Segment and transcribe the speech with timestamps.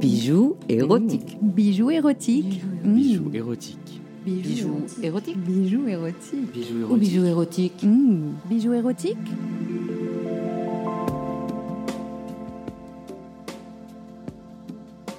[0.00, 1.38] Bijoux érotiques.
[1.40, 2.60] Bijoux érotiques.
[2.84, 4.00] Bijoux érotiques.
[4.26, 5.38] Bijoux érotiques.
[5.38, 6.52] Bijoux érotiques.
[6.52, 7.00] Bijoux Ou érotiques.
[7.00, 7.82] bijoux érotiques.
[7.82, 8.32] Mmh.
[8.50, 9.16] Bijoux érotiques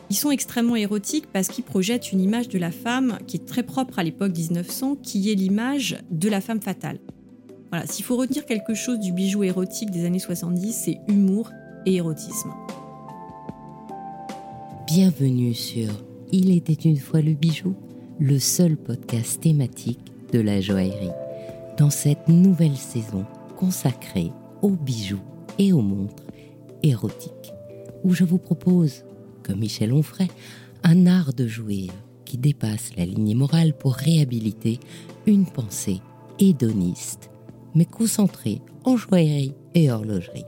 [0.10, 3.64] Ils sont extrêmement érotiques parce qu'ils projettent une image de la femme qui est très
[3.64, 7.00] propre à l'époque 1900, qui est l'image de la femme fatale.
[7.72, 11.50] Voilà, s'il faut retenir quelque chose du bijou érotique des années 70, c'est humour
[11.86, 12.52] et érotisme.
[14.88, 15.90] Bienvenue sur
[16.32, 17.76] Il était une fois le bijou,
[18.22, 20.00] le seul podcast thématique
[20.32, 21.12] de la joaillerie.
[21.78, 23.26] Dans cette nouvelle saison
[23.58, 25.20] consacrée aux bijoux
[25.60, 26.24] et aux montres
[26.84, 27.52] érotiques,
[28.06, 29.04] où je vous propose,
[29.44, 30.30] comme Michel Onfray,
[30.86, 31.92] un art de jouir
[32.24, 34.80] qui dépasse la lignée morale pour réhabiliter
[35.26, 36.00] une pensée
[36.40, 37.30] hédoniste,
[37.76, 40.46] mais concentrée en joaillerie et horlogerie.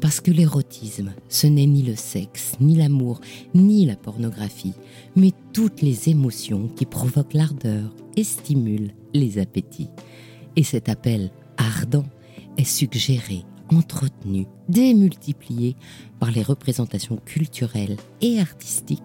[0.00, 3.20] Parce que l'érotisme, ce n'est ni le sexe, ni l'amour,
[3.54, 4.74] ni la pornographie,
[5.16, 9.90] mais toutes les émotions qui provoquent l'ardeur et stimulent les appétits.
[10.56, 12.04] Et cet appel ardent
[12.58, 15.76] est suggéré, entretenu, démultiplié
[16.18, 19.02] par les représentations culturelles et artistiques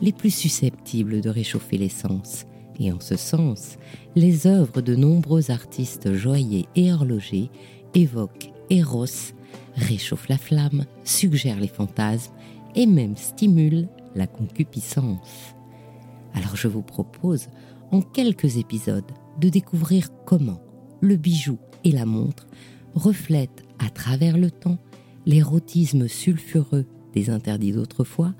[0.00, 2.44] les plus susceptibles de réchauffer les sens.
[2.80, 3.76] Et en ce sens,
[4.16, 7.50] les œuvres de nombreux artistes joailliers et horlogers
[7.94, 9.34] évoquent Eros,
[9.74, 12.32] réchauffent la flamme, suggèrent les fantasmes
[12.74, 15.54] et même stimulent la concupiscence.
[16.34, 17.48] Alors je vous propose,
[17.90, 20.60] en quelques épisodes, de découvrir comment
[21.00, 22.46] le bijou et la montre
[22.94, 24.78] reflètent à travers le temps
[25.26, 28.34] l'érotisme sulfureux des interdits d'autrefois,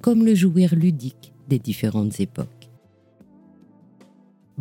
[0.00, 2.59] comme le jouir ludique des différentes époques.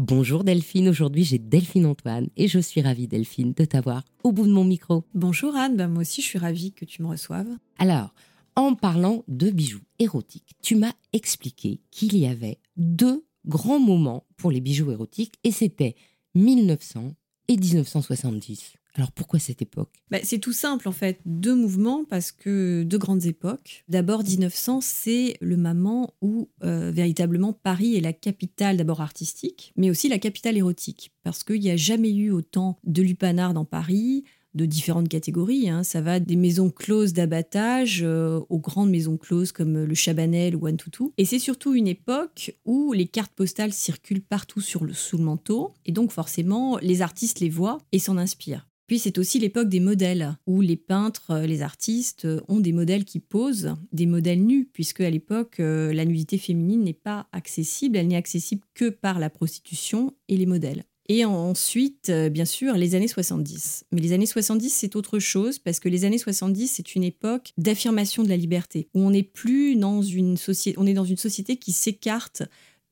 [0.01, 4.47] Bonjour Delphine, aujourd'hui j'ai Delphine Antoine et je suis ravie Delphine de t'avoir au bout
[4.47, 5.03] de mon micro.
[5.13, 7.49] Bonjour Anne, bah moi aussi je suis ravie que tu me reçoives.
[7.79, 8.13] Alors,
[8.55, 14.51] en parlant de bijoux érotiques, tu m'as expliqué qu'il y avait deux grands moments pour
[14.51, 15.95] les bijoux érotiques et c'était
[16.33, 17.11] 1900
[17.49, 18.78] et 1970.
[18.95, 19.91] Alors pourquoi cette époque?
[20.09, 23.83] Bah, c'est tout simple en fait, deux mouvements parce que deux grandes époques.
[23.87, 29.89] D'abord 1900, c'est le moment où euh, véritablement Paris est la capitale d'abord artistique, mais
[29.89, 34.23] aussi la capitale érotique, parce qu'il n'y a jamais eu autant de lupanards dans Paris
[34.55, 35.69] de différentes catégories.
[35.69, 35.83] hein.
[35.83, 40.65] Ça va des maisons closes d'abattage euh, aux grandes maisons closes comme le Chabanel ou
[40.67, 41.03] One Tutu.
[41.17, 45.23] Et c'est surtout une époque où les cartes postales circulent partout sur le, sous le
[45.23, 48.68] manteau, et donc forcément les artistes les voient et s'en inspirent.
[48.89, 52.71] Puis c'est aussi l'époque des modèles, où les peintres, euh, les artistes euh, ont des
[52.71, 57.27] modèles qui posent, des modèles nus, puisque à l'époque, euh, la nudité féminine n'est pas
[57.31, 60.85] accessible, elle n'est accessible que par la prostitution et les modèles.
[61.07, 63.85] Et ensuite, bien sûr, les années 70.
[63.91, 67.51] Mais les années 70, c'est autre chose, parce que les années 70, c'est une époque
[67.57, 71.17] d'affirmation de la liberté, où on n'est plus dans une société, on est dans une
[71.17, 72.43] société qui s'écarte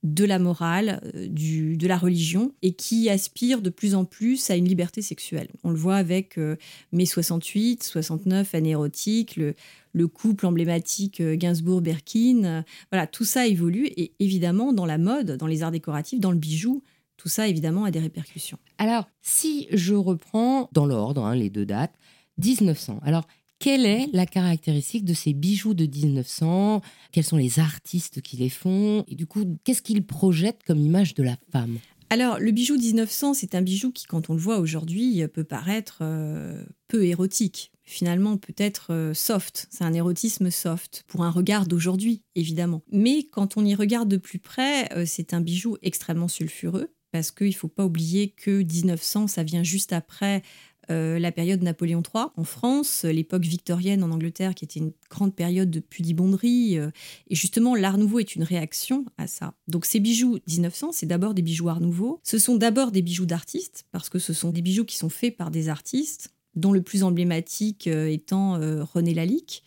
[0.04, 4.50] de la morale, euh, du, de la religion, et qui aspire de plus en plus
[4.50, 5.50] à une liberté sexuelle.
[5.64, 6.56] On le voit avec euh,
[6.92, 9.56] mai 68, 69, année érotique, le,
[9.94, 12.64] le couple emblématique euh, Gainsbourg-Berkin.
[12.92, 16.38] voilà, tout ça évolue, et évidemment, dans la mode, dans les arts décoratifs, dans le
[16.38, 16.84] bijou,
[17.18, 18.60] tout ça, évidemment, a des répercussions.
[18.78, 21.96] Alors, si je reprends dans l'ordre hein, les deux dates,
[22.38, 23.00] 1900.
[23.04, 23.26] Alors,
[23.60, 26.82] quelle est la caractéristique de ces bijoux de 1900
[27.12, 29.04] Quels sont les artistes qui les font?
[29.08, 31.80] Et du coup, qu'est-ce qu'ils projettent comme image de la femme?
[32.10, 36.00] Alors, le bijou 1900, c'est un bijou qui, quand on le voit aujourd'hui, peut paraître
[36.02, 37.72] euh, peu érotique.
[37.84, 39.68] Finalement, peut-être euh, soft.
[39.72, 42.82] C'est un érotisme soft, pour un regard d'aujourd'hui, évidemment.
[42.92, 47.32] Mais quand on y regarde de plus près, euh, c'est un bijou extrêmement sulfureux, parce
[47.32, 50.44] qu'il ne faut pas oublier que 1900, ça vient juste après
[50.90, 55.36] euh, la période Napoléon III en France, l'époque victorienne en Angleterre, qui était une grande
[55.36, 56.78] période de pudibonderie.
[56.78, 56.90] euh,
[57.30, 59.54] et justement, l'Art Nouveau est une réaction à ça.
[59.68, 62.20] Donc ces bijoux 1900, c'est d'abord des bijoux Art Nouveau.
[62.24, 65.36] Ce sont d'abord des bijoux d'artistes, parce que ce sont des bijoux qui sont faits
[65.36, 68.60] par des artistes, dont le plus emblématique euh, étant
[68.94, 69.64] René Lalique.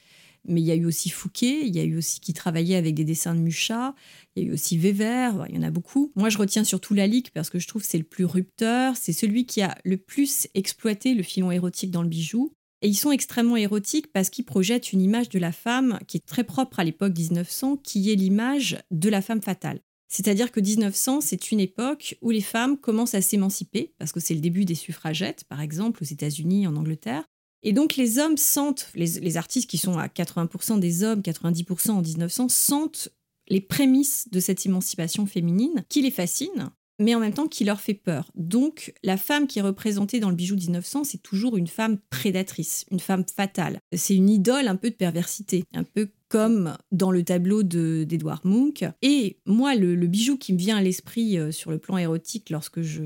[0.48, 2.94] Mais il y a eu aussi Fouquet, il y a eu aussi qui travaillait avec
[2.94, 3.94] des dessins de Mucha,
[4.34, 6.12] il y a eu aussi Weber, il y en a beaucoup.
[6.16, 9.46] Moi, je retiens surtout Lalique parce que je trouve c'est le plus rupteur, c'est celui
[9.46, 12.52] qui a le plus exploité le filon érotique dans le bijou.
[12.82, 16.26] Et ils sont extrêmement érotiques parce qu'ils projettent une image de la femme qui est
[16.26, 19.80] très propre à l'époque 1900, qui est l'image de la femme fatale.
[20.08, 24.34] C'est-à-dire que 1900, c'est une époque où les femmes commencent à s'émanciper, parce que c'est
[24.34, 27.24] le début des suffragettes, par exemple, aux États-Unis, en Angleterre.
[27.62, 31.90] Et donc les hommes sentent, les, les artistes qui sont à 80% des hommes, 90%
[31.90, 33.10] en 1900, sentent
[33.48, 36.70] les prémices de cette émancipation féminine qui les fascine,
[37.00, 38.30] mais en même temps qui leur fait peur.
[38.36, 42.86] Donc la femme qui est représentée dans le bijou 1900, c'est toujours une femme prédatrice,
[42.90, 43.80] une femme fatale.
[43.92, 48.84] C'est une idole un peu de perversité, un peu comme dans le tableau d'Edouard Munch.
[49.02, 52.80] Et moi, le, bijou qui me vient à l'esprit euh, sur le plan érotique lorsque
[52.80, 53.02] je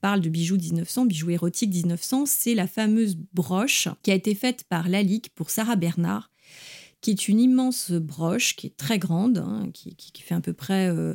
[0.00, 4.64] parle de bijoux 1900, bijoux érotiques 1900, c'est la fameuse broche qui a été faite
[4.68, 6.31] par Lalique pour Sarah Bernard
[7.02, 10.88] qui est une immense broche qui est très grande, hein, qui, fait à peu près
[10.88, 11.14] euh,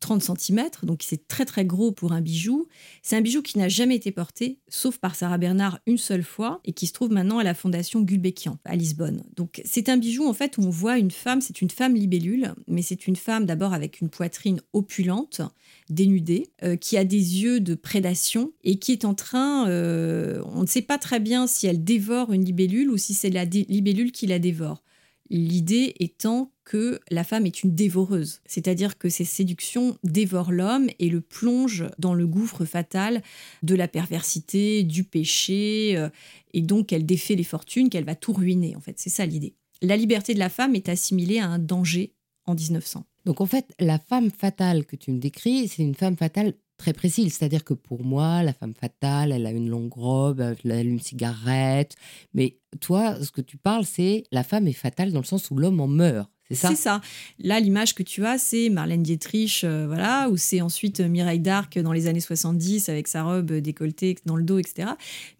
[0.00, 2.68] 30 cm, donc c'est très très gros pour un bijou.
[3.02, 6.60] C'est un bijou qui n'a jamais été porté, sauf par Sarah Bernard une seule fois,
[6.64, 9.22] et qui se trouve maintenant à la Fondation Gulbenkian à Lisbonne.
[9.36, 12.54] Donc c'est un bijou en fait où on voit une femme, c'est une femme libellule,
[12.66, 15.42] mais c'est une femme d'abord avec une poitrine opulente,
[15.90, 20.62] dénudée, euh, qui a des yeux de prédation et qui est en train, euh, on
[20.62, 24.12] ne sait pas très bien si elle dévore une libellule ou si c'est la libellule
[24.12, 24.82] qui la dévore.
[25.30, 31.08] L'idée étant que la femme est une dévoreuse, c'est-à-dire que ses séductions dévorent l'homme et
[31.08, 33.22] le plongent dans le gouffre fatal
[33.62, 36.08] de la perversité, du péché, euh,
[36.54, 38.98] et donc qu'elle défait les fortunes, qu'elle va tout ruiner, en fait.
[38.98, 39.54] C'est ça l'idée.
[39.82, 42.12] La liberté de la femme est assimilée à un danger
[42.46, 43.04] en 1900.
[43.24, 46.92] Donc en fait, la femme fatale que tu me décris, c'est une femme fatale très
[46.92, 47.34] précise.
[47.34, 51.00] C'est-à-dire que pour moi, la femme fatale, elle a une longue robe, elle allume une
[51.00, 51.96] cigarette.
[52.34, 55.56] Mais toi, ce que tu parles, c'est la femme est fatale dans le sens où
[55.56, 56.30] l'homme en meurt.
[56.48, 56.68] C'est ça?
[56.68, 57.00] C'est ça.
[57.40, 61.40] Là, l'image que tu as, c'est Marlène Dietrich, euh, voilà, ou c'est ensuite euh, Mireille
[61.40, 64.90] d'Arc dans les années 70 avec sa robe décolletée dans le dos, etc.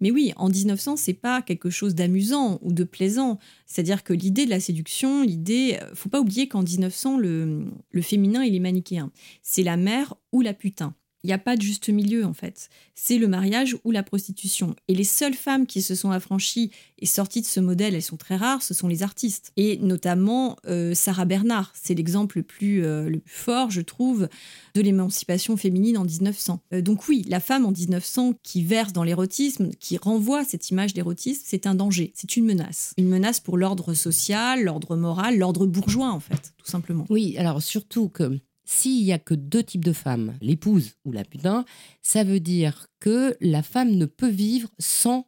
[0.00, 3.39] Mais oui, en 1900, c'est pas quelque chose d'amusant ou de plaisant.
[3.67, 8.03] C'est-à-dire que l'idée de la séduction, l'idée, euh, faut pas oublier qu'en 1900, le, le
[8.03, 9.12] féminin, il est manichéen.
[9.43, 10.94] C'est la mère ou la putain.
[11.23, 12.69] Il n'y a pas de juste milieu en fait.
[12.95, 14.77] C'est le mariage ou la prostitution.
[14.89, 18.17] Et les seules femmes qui se sont affranchies et sorties de ce modèle, elles sont
[18.17, 19.53] très rares, ce sont les artistes.
[19.57, 24.29] Et notamment euh, Sarah Bernard, c'est l'exemple le, plus, euh, le plus fort, je trouve,
[24.75, 26.61] de l'émancipation féminine en 1900.
[26.73, 30.95] Euh, donc oui, la femme en 1900 qui verse dans l'érotisme, qui renvoie cette image
[30.95, 32.93] d'érotisme, c'est un danger, c'est une menace.
[32.97, 37.05] Une menace pour l'ordre social, l'ordre moral, l'ordre bourgeois en fait, tout simplement.
[37.11, 41.25] Oui, alors surtout que s'il y a que deux types de femmes, l'épouse ou la
[41.25, 41.65] putain,
[42.03, 45.27] ça veut dire que la femme ne peut vivre sans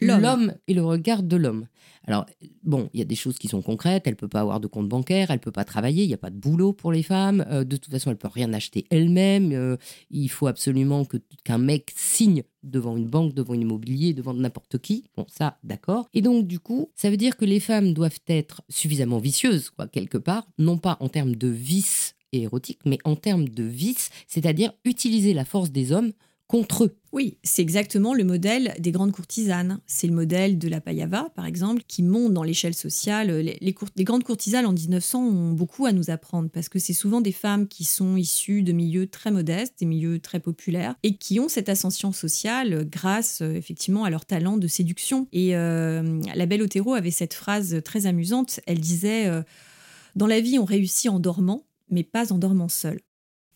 [0.00, 1.66] l'homme et le regard de l'homme.
[2.06, 2.24] Alors,
[2.62, 4.04] bon, il y a des choses qui sont concrètes.
[4.06, 6.30] Elle peut pas avoir de compte bancaire, elle peut pas travailler, il n'y a pas
[6.30, 7.44] de boulot pour les femmes.
[7.50, 9.52] Euh, de toute façon, elle peut rien acheter elle-même.
[9.52, 9.76] Euh,
[10.10, 14.78] il faut absolument que qu'un mec signe devant une banque, devant un immobilier, devant n'importe
[14.78, 15.04] qui.
[15.16, 16.08] Bon, ça, d'accord.
[16.14, 19.86] Et donc, du coup, ça veut dire que les femmes doivent être suffisamment vicieuses, quoi,
[19.86, 24.10] quelque part, non pas en termes de vice et érotique, mais en termes de vice,
[24.26, 26.12] c'est-à-dire utiliser la force des hommes
[26.48, 26.96] contre eux.
[27.12, 29.80] Oui, c'est exactement le modèle des grandes courtisanes.
[29.86, 33.30] C'est le modèle de la Payava, par exemple, qui monte dans l'échelle sociale.
[33.38, 37.32] Les, grandes courtisanes en 1900 ont beaucoup à nous apprendre parce que c'est souvent des
[37.32, 41.48] femmes qui sont issues de milieux très modestes, des milieux très populaires, et qui ont
[41.48, 45.28] cette ascension sociale grâce euh, effectivement à leur talent de séduction.
[45.32, 48.60] Et euh, la belle Otero avait cette phrase très amusante.
[48.66, 49.42] Elle disait euh,
[50.16, 53.00] Dans la vie, on réussit en dormant, mais pas en dormant seul.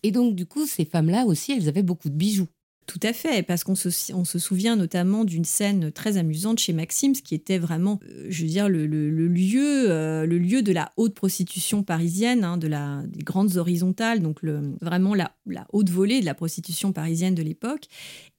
[0.03, 2.49] Et donc, du coup, ces femmes-là aussi, elles avaient beaucoup de bijoux.
[2.93, 7.35] Tout à fait, parce qu'on se, souvient notamment d'une scène très amusante chez Maxime, qui
[7.35, 11.83] était vraiment, euh, je veux dire, le, lieu, euh, le lieu de la haute prostitution
[11.85, 14.41] parisienne, hein, de la, des grandes horizontales, donc
[14.83, 15.33] vraiment la,
[15.73, 17.87] haute volée de la prostitution parisienne de l'époque.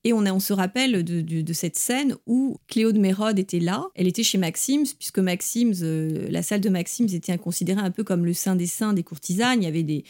[0.04, 3.88] Et on, on se rappelle de, cette scène où Cléo de Mérode était là.
[3.96, 8.04] Elle était chez Maxims, puisque Maxims, euh, la salle de Maxims était considérée un peu
[8.04, 9.64] comme le saint des saints des courtisanes.
[9.64, 10.04] Il y avait des,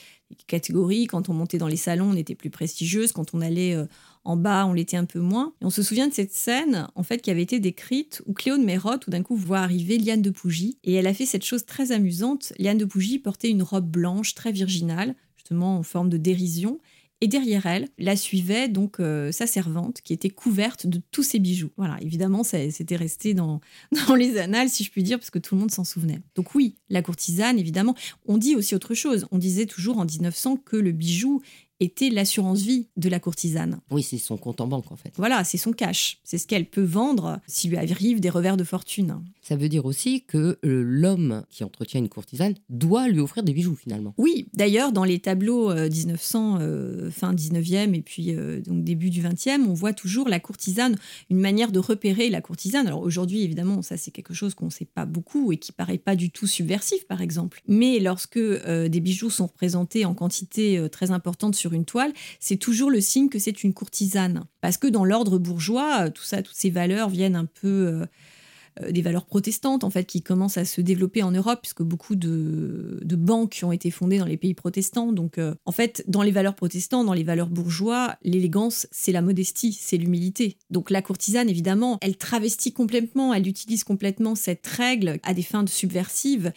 [0.48, 1.06] catégories.
[1.06, 3.12] Quand on montait dans les salons, on était plus prestigieuse.
[3.12, 3.86] Quand on allait euh,
[4.26, 5.54] en bas, on l'était un peu moins.
[5.62, 8.58] Et on se souvient de cette scène, en fait, qui avait été décrite où Cléo
[8.58, 10.78] de Mérode, tout d'un coup, voit arriver Liane de Pougy.
[10.84, 12.54] Et elle a fait cette chose très amusante.
[12.58, 16.80] Liane de Pougy portait une robe blanche, très virginale, justement en forme de dérision.
[17.24, 21.40] Et derrière elle, la suivait donc euh, sa servante qui était couverte de tous ses
[21.40, 21.72] bijoux.
[21.78, 23.62] Voilà, évidemment, c'était resté dans,
[24.08, 26.20] dans les annales, si je puis dire, parce que tout le monde s'en souvenait.
[26.36, 27.96] Donc oui, la courtisane, évidemment.
[28.26, 29.26] On dit aussi autre chose.
[29.32, 31.42] On disait toujours en 1900 que le bijou
[31.84, 33.80] était l'assurance vie de la courtisane.
[33.92, 35.14] Oui, c'est son compte en banque en fait.
[35.18, 36.20] Voilà, c'est son cash.
[36.24, 39.22] C'est ce qu'elle peut vendre s'il lui arrive des revers de fortune.
[39.44, 43.52] Ça veut dire aussi que euh, l'homme qui entretient une courtisane doit lui offrir des
[43.52, 44.14] bijoux finalement.
[44.18, 48.34] Oui, d'ailleurs, dans les tableaux 1900, euh, euh, fin 19e et puis
[48.66, 50.96] donc début du 20e, on voit toujours la courtisane,
[51.30, 52.88] une manière de repérer la courtisane.
[52.88, 55.98] Alors aujourd'hui, évidemment, ça c'est quelque chose qu'on ne sait pas beaucoup et qui paraît
[55.98, 57.62] pas du tout subversif par exemple.
[57.68, 62.90] Mais lorsque des bijoux sont représentés en quantité très importante sur une toile, c'est toujours
[62.90, 64.44] le signe que c'est une courtisane.
[64.62, 68.06] Parce que dans l'ordre bourgeois, tout ça, toutes ces valeurs viennent un peu
[68.82, 72.16] euh, des valeurs protestantes en fait qui commencent à se développer en Europe puisque beaucoup
[72.16, 75.12] de, banques ont été fondées dans les pays protestants.
[75.12, 79.22] Donc euh, en fait dans les valeurs protestantes dans les valeurs bourgeois l'élégance c'est la
[79.22, 80.58] modestie c'est l'humilité.
[80.72, 85.66] Donc la courtisane évidemment elle travestit complètement elle utilise complètement cette règle à des fins
[85.68, 86.52] subversives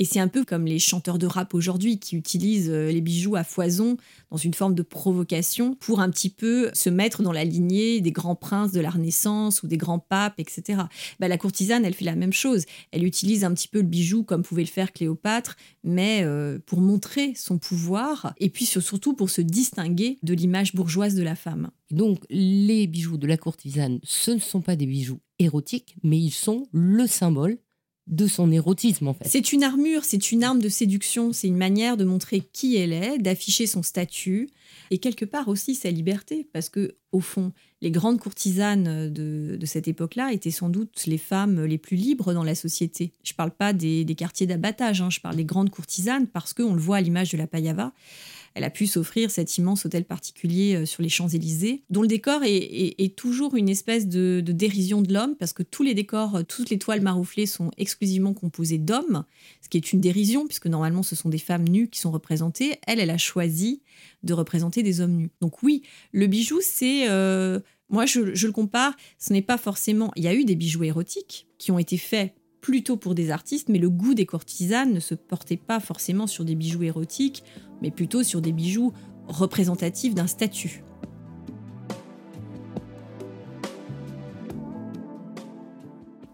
[0.00, 3.34] Et c'est un peu comme les chanteurs de rap aujourd'hui qui utilisent euh, les bijoux
[3.34, 3.96] à foison
[4.30, 8.12] dans une forme de provocation pour un petit peu se mettre dans la lignée des
[8.12, 10.82] grands princes de la Renaissance ou des grands papes, etc.
[11.18, 12.64] Bah, la courtisane, elle fait la même chose.
[12.92, 16.80] Elle utilise un petit peu le bijou comme pouvait le faire Cléopâtre, mais euh, pour
[16.80, 21.70] montrer son pouvoir et puis surtout pour se distinguer de l'image bourgeoise de la femme.
[21.90, 26.30] Donc les bijoux de la courtisane, ce ne sont pas des bijoux érotiques, mais ils
[26.30, 27.58] sont le symbole
[28.08, 29.28] de son érotisme en fait.
[29.28, 32.92] C'est une armure, c'est une arme de séduction, c'est une manière de montrer qui elle
[32.92, 34.48] est, d'afficher son statut
[34.90, 39.88] et quelque part aussi sa liberté parce que au fond, les grandes courtisanes de, cette
[39.88, 43.12] époque-là étaient sans doute les femmes les plus libres dans la société.
[43.22, 46.74] Je ne parle pas des, quartiers d'abattage, hein, je parle des grandes courtisanes parce qu'on
[46.74, 47.92] le voit à l'image de la Payava
[48.58, 52.40] elle a pu s'offrir cet immense hôtel particulier euh, sur les Champs-Élysées, dont le décor
[52.44, 56.68] est, toujours une espèce de, dérision de l'homme, parce que tous les décors, euh, toutes
[56.68, 59.24] les toiles marouflées sont exclusivement composées d'hommes,
[59.62, 62.80] ce qui est une dérision, puisque normalement ce sont des femmes nues qui sont représentées.
[62.84, 63.80] Elle, elle a choisi
[64.24, 65.30] de représenter des hommes nus.
[65.40, 67.08] Donc oui, le bijou, c'est...
[67.08, 67.60] Euh,
[67.90, 70.10] moi, je, je, le compare, ce n'est pas forcément...
[70.16, 73.68] Il y a eu des bijoux érotiques qui ont été faits plutôt pour des artistes,
[73.68, 77.44] mais le goût des courtisanes ne se portait pas forcément sur des bijoux érotiques,
[77.82, 78.92] mais plutôt sur des bijoux
[79.26, 80.82] représentatifs d'un statut.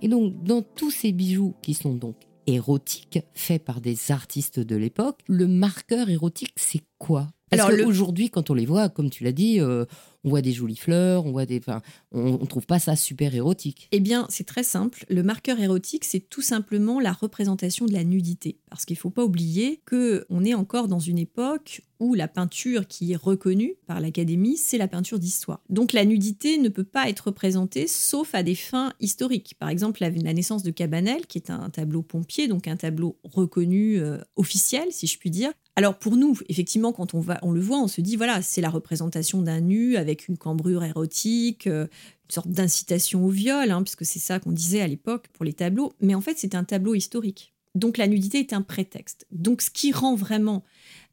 [0.03, 4.77] Et donc, dans tous ces bijoux qui sont donc érotiques, faits par des artistes de
[4.77, 7.29] l'époque, le marqueur érotique, c'est quoi?
[7.51, 9.87] Parce Alors, aujourd'hui, quand on les voit, comme tu l'as dit, euh,
[10.25, 13.89] on voit des jolies fleurs, on voit des, enfin, on, trouve pas ça super érotique.
[13.93, 15.05] Eh bien, c'est très simple.
[15.09, 19.25] Le marqueur érotique, c'est tout simplement la représentation de la nudité, parce qu'il faut pas
[19.25, 24.01] oublier que on est encore dans une époque où la peinture qui est reconnue par
[24.01, 25.61] l'Académie, c'est la peinture d'histoire.
[25.71, 29.55] Donc la nudité ne peut pas être représentée sauf à des fins historiques.
[29.59, 33.99] Par exemple, la, naissance de Cabanel, qui est un tableau pompier, donc un tableau reconnu
[33.99, 35.53] euh, officiel, si je puis dire.
[35.77, 38.61] Alors pour nous, effectivement, quand on, va, on le voit, on se dit, voilà, c'est
[38.61, 43.83] la représentation d'un nu avec une cambrure érotique, euh, une sorte d'incitation au viol, hein,
[43.83, 45.93] puisque c'est ça qu'on disait à l'époque pour les tableaux.
[46.01, 47.55] Mais en fait, c'est un tableau historique.
[47.75, 49.27] Donc la nudité est un prétexte.
[49.33, 50.63] Donc ce qui rend vraiment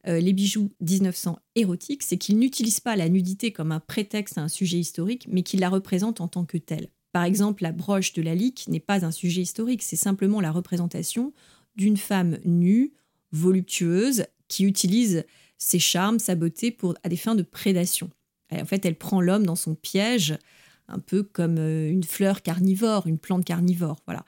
[0.08, 4.42] euh, les bijoux 1900 érotiques, c'est qu'ils n'utilisent pas la nudité comme un prétexte à
[4.42, 6.90] un sujet historique, mais qu'ils la représentent en tant que telle.
[7.12, 10.52] Par exemple, la broche de la lique n'est pas un sujet historique, c'est simplement la
[10.52, 11.34] représentation
[11.76, 12.94] d'une femme nue,
[13.32, 15.26] voluptueuse, qui utilise
[15.58, 18.10] ses charmes, sa beauté pour, à des fins de prédation
[18.60, 20.38] en fait, elle prend l'homme dans son piège,
[20.88, 23.98] un peu comme euh, une fleur carnivore, une plante carnivore.
[24.06, 24.26] Voilà.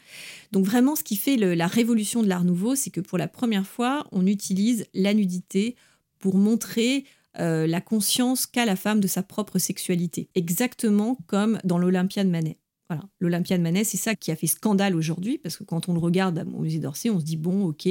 [0.52, 3.68] Donc vraiment, ce qui fait la révolution de l'Art Nouveau, c'est que pour la première
[3.68, 5.76] fois, on utilise la nudité
[6.20, 7.06] pour montrer
[7.40, 12.30] euh, la conscience qu'a la femme de sa propre sexualité, exactement comme dans l'Olympia de
[12.30, 12.58] Manet.
[12.90, 13.04] Voilà.
[13.20, 16.00] L'Olympia de Manet, c'est ça qui a fait scandale aujourd'hui, parce que quand on le
[16.00, 17.88] regarde au musée d'Orsay, on se dit, bon, ok,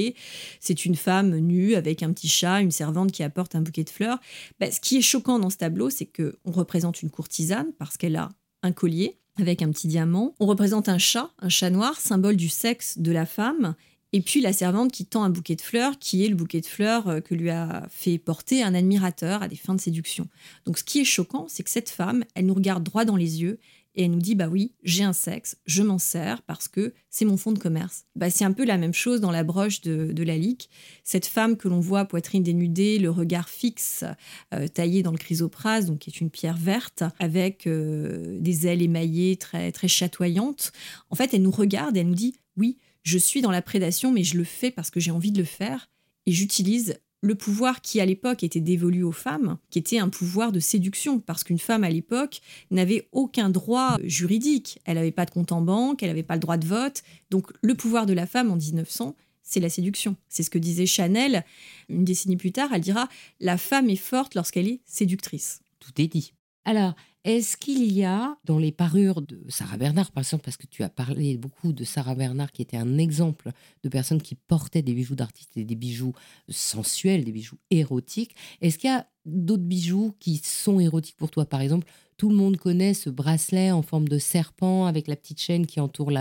[0.59, 3.89] c'est une femme nue avec un petit chat, une servante qui apporte un bouquet de
[3.89, 4.19] fleurs.
[4.59, 8.15] Ben, ce qui est choquant dans ce tableau, c'est qu'on représente une courtisane, parce qu'elle
[8.15, 8.29] a
[8.61, 10.35] un collier avec un petit diamant.
[10.39, 13.75] On représente un chat, un chat noir, symbole du sexe de la femme.
[14.15, 16.67] Et puis la servante qui tend un bouquet de fleurs, qui est le bouquet de
[16.67, 20.27] fleurs euh, que lui a fait porter un admirateur à des fins de séduction.
[20.65, 23.41] Donc ce qui est choquant, c'est que cette femme, elle nous regarde droit dans les
[23.41, 23.59] yeux
[23.95, 27.25] et elle nous dit bah oui, j'ai un sexe, je m'en sers parce que c'est
[27.25, 28.05] mon fonds de commerce.
[28.15, 30.69] Bah, c'est un peu la même chose dans la broche de, la lique.
[31.03, 34.05] Cette femme que l'on voit poitrine dénudée, le regard fixe,
[34.53, 38.81] euh, taillé dans le chrysopras, donc qui est une pierre verte, avec euh, des ailes
[38.81, 40.71] émaillées très, très chatoyantes.
[41.09, 44.11] En fait, elle nous regarde et elle nous dit oui, je suis dans la prédation,
[44.11, 45.89] mais je le fais parce que j'ai envie de le faire
[46.25, 50.51] et j'utilise le pouvoir qui à l'époque était dévolu aux femmes, qui était un pouvoir
[50.51, 54.79] de séduction, parce qu'une femme à l'époque n'avait aucun droit juridique.
[54.83, 57.01] Elle n'avait pas de compte en banque, elle n'avait pas le droit de vote.
[57.31, 60.17] Donc le pouvoir de la femme en 1900, c'est la séduction.
[60.27, 61.45] C'est ce que disait Chanel
[61.87, 62.71] une décennie plus tard.
[62.73, 63.07] Elle dira
[63.39, 65.61] La femme est forte lorsqu'elle est séductrice.
[65.79, 66.33] Tout est dit.
[66.65, 70.67] Alors, est-ce qu'il y a dans les parures de Sarah Bernard, par exemple, parce que
[70.67, 73.51] tu as parlé beaucoup de Sarah Bernard, qui était un exemple
[73.83, 76.13] de personnes qui portaient des bijoux d'artistes et des bijoux
[76.49, 81.45] sensuels, des bijoux érotiques, est-ce qu'il y a d'autres bijoux qui sont érotiques pour toi?
[81.45, 85.39] Par exemple, tout le monde connaît ce bracelet en forme de serpent avec la petite
[85.39, 86.11] chaîne qui entoure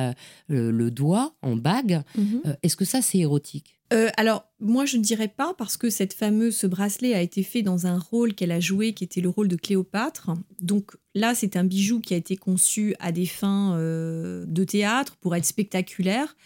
[0.48, 2.02] le, doigt en bague.
[2.16, 2.42] Mhm.
[2.46, 3.78] Euh, est-ce que ça, c'est érotique?
[3.92, 7.42] Euh, alors, moi, je ne dirais pas parce que cette fameuse ce bracelet a été
[7.42, 10.30] fait dans un rôle qu'elle a joué, qui était le rôle de Cléopâtre.
[10.60, 15.16] Donc là, c'est un bijou qui a été conçu à des fins euh, de théâtre
[15.16, 16.36] pour être spectaculaire.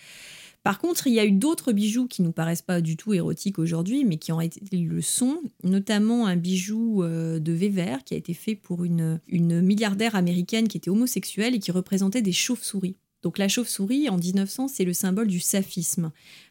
[0.66, 3.60] Par contre, il y a eu d'autres bijoux qui nous paraissent pas du tout érotiques
[3.60, 8.16] aujourd'hui, mais qui ont été le son, notamment un bijou euh, de Weber qui a
[8.16, 12.96] été fait pour une, une milliardaire américaine qui était homosexuelle et qui représentait des chauves-souris.
[13.22, 16.10] Donc la chauve-souris, en 1900, c'est le symbole du saphisme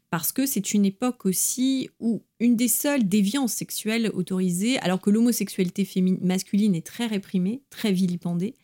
[0.10, 5.10] parce que c'est une époque aussi où une des seules déviances sexuelles autorisées, alors que
[5.10, 5.86] l'homosexualité
[6.22, 8.56] masculine est très réprimée, très vilipendée.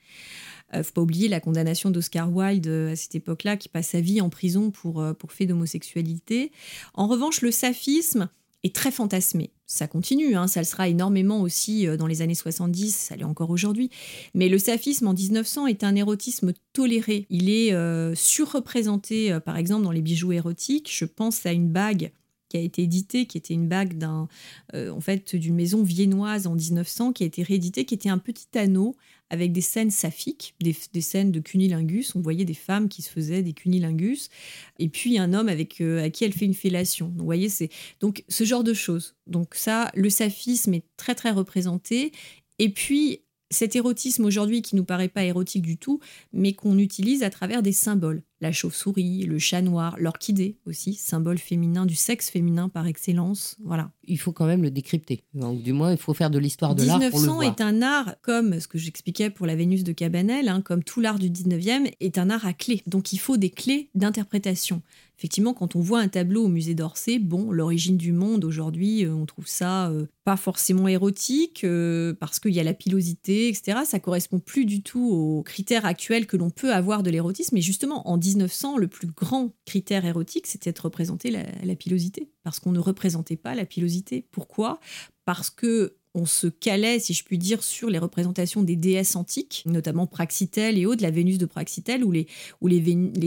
[0.75, 4.01] Euh, faut pas oublier la condamnation d'Oscar Wilde euh, à cette époque-là, qui passe sa
[4.01, 6.51] vie en prison pour, euh, pour fait d'homosexualité.
[6.93, 8.29] En revanche, le saphisme
[8.63, 9.51] est très fantasmé.
[9.65, 13.49] Ça continue, hein, ça le sera énormément aussi dans les années 70, ça l'est encore
[13.49, 13.89] aujourd'hui.
[14.35, 17.25] Mais le saphisme en 1900 est un érotisme toléré.
[17.29, 17.73] Il est
[18.13, 20.91] surreprésenté, par exemple, dans les bijoux érotiques.
[20.93, 22.11] Je pense à une bague
[22.51, 24.27] qui a été éditée, qui était une bague d'un,
[24.73, 28.57] en fait, d'une maison viennoise en 1900, qui a été rééditée, qui était un petit
[28.57, 28.95] anneau
[29.31, 32.15] avec des scènes saphiques, des, scènes de cunilingus.
[32.15, 34.29] On voyait des femmes qui se faisaient des cunilingus,
[34.77, 37.07] et puis un homme avec euh, à qui elle fait une fellation.
[37.07, 37.69] Donc, vous voyez, c'est
[38.01, 39.15] donc ce genre de choses.
[39.27, 42.11] Donc ça, le saphisme est très très représenté.
[42.59, 46.01] Et puis cet érotisme aujourd'hui qui nous paraît pas érotique du tout,
[46.33, 51.37] mais qu'on utilise à travers des symboles la chauve-souris, le chat noir, l'orchidée aussi, symbole
[51.37, 53.55] féminin du sexe féminin par excellence.
[53.63, 53.91] Voilà.
[54.11, 55.23] Il faut quand même le décrypter.
[55.33, 57.43] Donc, du moins, il faut faire de l'histoire de l'art pour le voir.
[57.43, 60.99] est un art, comme ce que j'expliquais pour la Vénus de Cabanel, hein, comme tout
[60.99, 62.83] l'art du 19e, est un art à clés.
[62.87, 64.81] Donc, il faut des clés d'interprétation.
[65.21, 69.13] Effectivement, quand on voit un tableau au musée d'Orsay, bon, l'origine du monde aujourd'hui, euh,
[69.13, 73.81] on trouve ça euh, pas forcément érotique euh, parce qu'il y a la pilosité, etc.
[73.85, 77.53] Ça correspond plus du tout aux critères actuels que l'on peut avoir de l'érotisme.
[77.53, 82.31] Mais justement, en 1900, le plus grand critère érotique, c'était de représenter la, pilosité.
[82.41, 84.00] Parce qu'on ne représentait pas la pilosité.
[84.31, 84.79] Pourquoi?
[85.25, 89.63] Parce que on se calait, si je puis dire, sur les représentations des déesses antiques,
[89.65, 92.27] notamment Praxitèle et autres, la Vénus de Praxitèle, où les,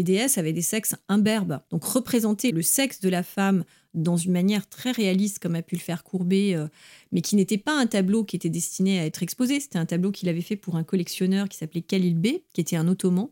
[0.02, 1.60] déesses avaient des sexes imberbes.
[1.70, 3.64] Donc représenter le sexe de la femme
[3.94, 6.66] dans une manière très réaliste, comme a pu le faire Courbet, euh,
[7.12, 9.60] mais qui n'était pas un tableau qui était destiné à être exposé.
[9.60, 12.76] C'était un tableau qu'il avait fait pour un collectionneur qui s'appelait Khalil Bey, qui était
[12.76, 13.28] un ottoman,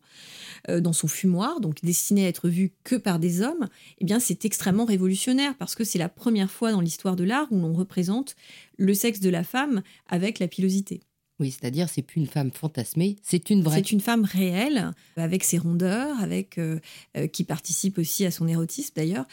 [0.68, 3.68] euh, dans son fumoir, donc destiné à être vu que par des hommes.
[3.98, 7.48] Eh bien, c'est extrêmement révolutionnaire parce que c'est la première fois dans l'histoire de l'art
[7.50, 8.36] où l'on représente
[8.78, 11.00] le sexe de la femme avec la pilosité.
[11.42, 13.78] Oui, c'est-à-dire c'est plus une femme fantasmée, c'est une vraie.
[13.78, 16.78] C'est une femme réelle, avec ses rondeurs, avec euh,
[17.16, 19.26] euh, qui participe aussi à son érotisme d'ailleurs,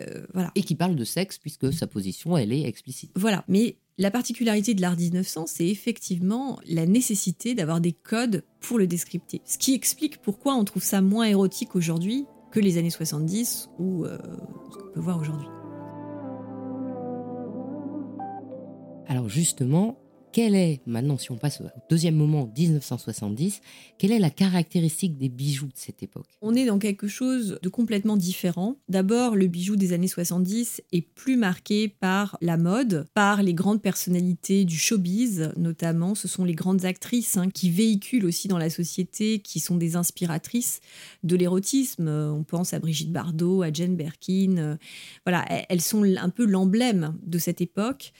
[0.00, 0.50] euh, voilà.
[0.56, 3.12] Et qui parle de sexe puisque sa position elle est explicite.
[3.14, 8.76] Voilà, mais la particularité de l'art 1900, c'est effectivement la nécessité d'avoir des codes pour
[8.76, 9.40] le descripter.
[9.44, 14.04] Ce qui explique pourquoi on trouve ça moins érotique aujourd'hui que les années 70 ou
[14.04, 15.46] ce qu'on peut voir aujourd'hui.
[19.06, 20.01] Alors justement,
[20.32, 23.60] quelle est, maintenant si on passe au deuxième moment, 1970,
[23.98, 26.26] quelle est la caractéristique des bijoux de cette époque?
[26.40, 28.76] On est dans quelque chose de complètement différent.
[28.88, 33.82] D'abord, le bijou des années 70 est plus marqué par la mode, par les grandes
[33.82, 36.14] personnalités du showbiz, notamment.
[36.14, 39.96] Ce sont les grandes actrices hein, qui véhiculent aussi dans la société, qui sont des
[39.96, 40.80] inspiratrices
[41.22, 42.08] de l'érotisme.
[42.08, 44.78] On pense à Brigitte Bardot, à Jane Birkin.
[45.26, 48.12] Voilà, elles sont un peu l'emblème de cette époque.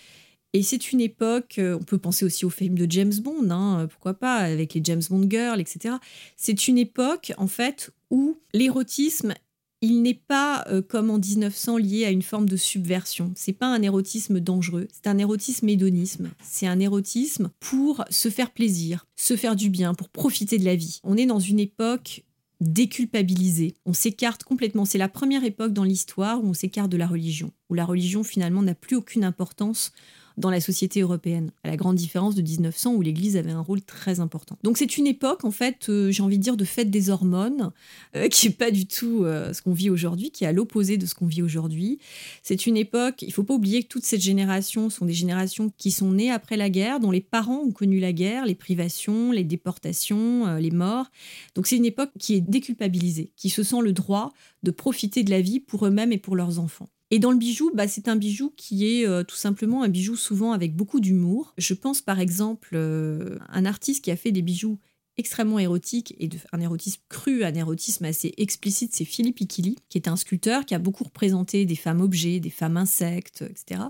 [0.54, 3.80] Et c'est une époque, euh, on peut penser aussi au film de James Bond, hein,
[3.80, 5.94] euh, pourquoi pas, avec les James Bond Girls, etc.
[6.36, 9.32] C'est une époque, en fait, où l'érotisme,
[9.80, 13.32] il n'est pas, euh, comme en 1900, lié à une forme de subversion.
[13.34, 16.30] C'est pas un érotisme dangereux, c'est un érotisme hédonisme.
[16.42, 20.76] C'est un érotisme pour se faire plaisir, se faire du bien, pour profiter de la
[20.76, 21.00] vie.
[21.02, 22.24] On est dans une époque
[22.60, 23.74] déculpabilisée.
[23.86, 24.84] On s'écarte complètement.
[24.84, 28.22] C'est la première époque dans l'histoire où on s'écarte de la religion, où la religion
[28.22, 29.92] finalement n'a plus aucune importance
[30.36, 33.82] dans la société européenne, à la grande différence de 1900 où l'Église avait un rôle
[33.82, 34.58] très important.
[34.62, 37.70] Donc c'est une époque, en fait, euh, j'ai envie de dire, de fête des hormones,
[38.16, 40.96] euh, qui n'est pas du tout euh, ce qu'on vit aujourd'hui, qui est à l'opposé
[40.96, 41.98] de ce qu'on vit aujourd'hui.
[42.42, 45.70] C'est une époque, il ne faut pas oublier que toute cette génération sont des générations
[45.76, 49.32] qui sont nées après la guerre, dont les parents ont connu la guerre, les privations,
[49.32, 51.06] les déportations, les morts.
[51.54, 55.30] Donc c'est une époque qui est déculpabilisée, qui se sent le droit de profiter de
[55.30, 56.88] la vie pour eux-mêmes et pour leurs enfants.
[57.12, 60.16] Et dans le bijou, bah, c'est un bijou qui est euh, tout simplement un bijou
[60.16, 61.52] souvent avec beaucoup d'humour.
[61.58, 64.78] Je pense par exemple euh, un artiste qui a fait des bijoux
[65.18, 69.98] extrêmement érotiques et de, un érotisme cru, un érotisme assez explicite, c'est Philippe Ikili, qui
[69.98, 73.82] est un sculpteur qui a beaucoup représenté des femmes objets, des femmes insectes, etc.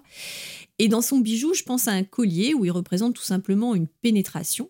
[0.80, 3.86] Et dans son bijou, je pense à un collier où il représente tout simplement une
[3.86, 4.68] pénétration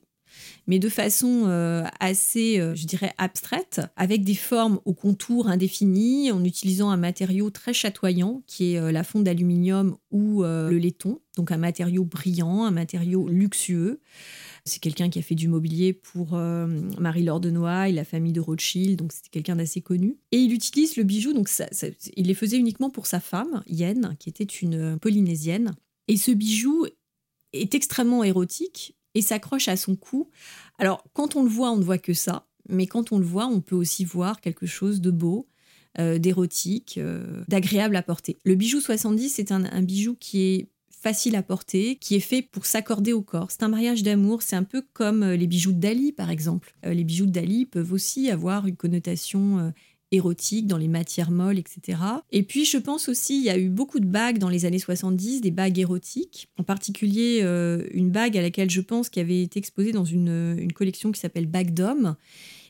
[0.67, 6.31] mais de façon euh, assez, euh, je dirais, abstraite, avec des formes au contour indéfini,
[6.31, 11.21] en utilisant un matériau très chatoyant, qui est euh, la fonte d'aluminium ou le laiton,
[11.37, 14.01] donc un matériau brillant, un matériau luxueux.
[14.65, 18.99] C'est quelqu'un qui a fait du mobilier pour Marie-Laure de Noailles, la famille de Rothschild,
[18.99, 20.19] donc c'était quelqu'un d'assez connu.
[20.33, 21.49] Et il utilise le bijou, donc
[22.15, 25.73] il les faisait uniquement pour sa femme, Yen, qui était une Polynésienne.
[26.09, 26.87] Et ce bijou
[27.53, 30.29] est extrêmement érotique et s'accroche à son cou.
[30.79, 33.47] Alors, quand on le voit, on ne voit que ça, mais quand on le voit,
[33.47, 35.49] on peut aussi voir quelque chose de beau,
[35.99, 38.39] euh, d'érotique, euh, d'agréable à porter.
[38.45, 42.41] Le bijou 70, c'est un, un bijou qui est facile à porter, qui est fait
[42.41, 43.51] pour s'accorder au corps.
[43.51, 46.75] C'est un mariage d'amour, c'est un peu comme euh, les bijoux de Dali par exemple.
[46.85, 49.73] Les bijoux de Dali peuvent aussi avoir une connotation
[50.13, 51.99] érotique dans les matières molles, etc.
[52.31, 54.79] Et puis je pense aussi, il y a eu beaucoup de bagues dans les années
[54.79, 59.43] 70, des bagues érotiques, en particulier euh, une bague à laquelle je pense qui avait
[59.43, 62.15] été exposée dans une, une collection qui s'appelle Bague d'homme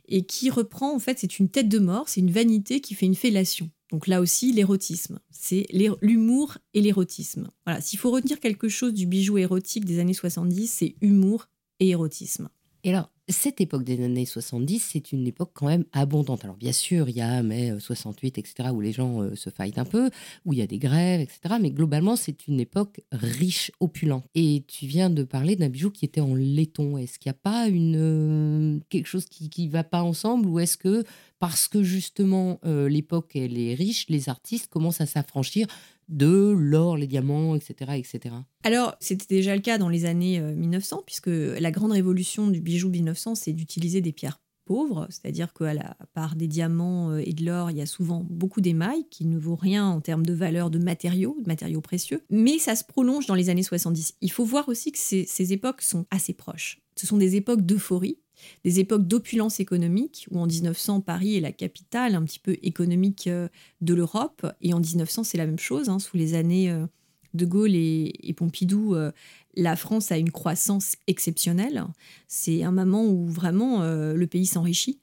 [0.09, 3.07] et qui reprend, en fait, c'est une tête de mort, c'est une vanité qui fait
[3.07, 3.71] une fellation.
[3.91, 5.67] Donc là aussi, l'érotisme, c'est
[6.01, 7.49] l'humour et l'érotisme.
[7.67, 11.91] Voilà, s'il faut retenir quelque chose du bijou érotique des années 70, c'est humour et
[11.91, 12.49] érotisme.
[12.85, 16.45] Et alors, cette époque des années 70, c'est une époque quand même abondante.
[16.45, 19.51] Alors, bien sûr, il y a mai euh, 68, etc., où les gens euh, se
[19.51, 20.11] fightent un peu,
[20.45, 21.57] où il y a des grèves, etc.
[21.61, 24.25] Mais globalement, c'est une époque riche, opulente.
[24.35, 26.99] Et tu viens de parler d'un bijou qui était en laiton.
[26.99, 30.59] Est-ce qu'il n'y a pas une, euh, quelque chose qui ne va pas ensemble Ou
[30.59, 31.05] est-ce que,
[31.39, 35.67] parce que justement, euh, l'époque, elle est riche, les artistes commencent à s'affranchir
[36.09, 38.35] de l'or, les diamants, etc., etc.
[38.65, 42.61] Alors, c'était déjà le cas dans les années euh, 1900, puisque la grande révolution du
[42.61, 47.33] bijou 1900, c'est d'utiliser des pierres pauvres, c'est-à-dire qu'à la part des diamants euh, et
[47.33, 50.35] de l'or, il y a souvent beaucoup d'émail qui ne vaut rien en termes de
[50.35, 54.15] valeur de matériaux, de matériaux précieux, mais ça se prolonge dans les années 70.
[54.21, 56.81] Il faut voir aussi que ces époques sont assez proches.
[56.97, 58.19] Ce sont des époques d'euphorie,
[58.65, 63.27] des époques d'opulence économique, où en 1900, Paris est la capitale un petit peu économique
[63.27, 63.49] euh,
[63.81, 66.87] de l'Europe, et en 1900, c'est la même chose, hein, sous les années euh,
[67.35, 69.11] de Gaulle et, Pompidou, euh,
[69.55, 71.85] la France a une croissance exceptionnelle.
[72.29, 75.01] C'est un moment où vraiment le pays s'enrichit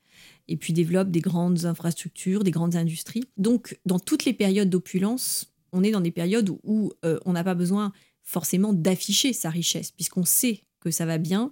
[0.47, 3.23] et puis développe des grandes infrastructures, des grandes industries.
[3.37, 7.53] Donc, dans toutes les périodes d'opulence, on est dans des périodes où, on n'a pas
[7.53, 7.91] besoin
[8.23, 11.51] forcément d'afficher sa richesse, puisqu'on sait que ça va bien.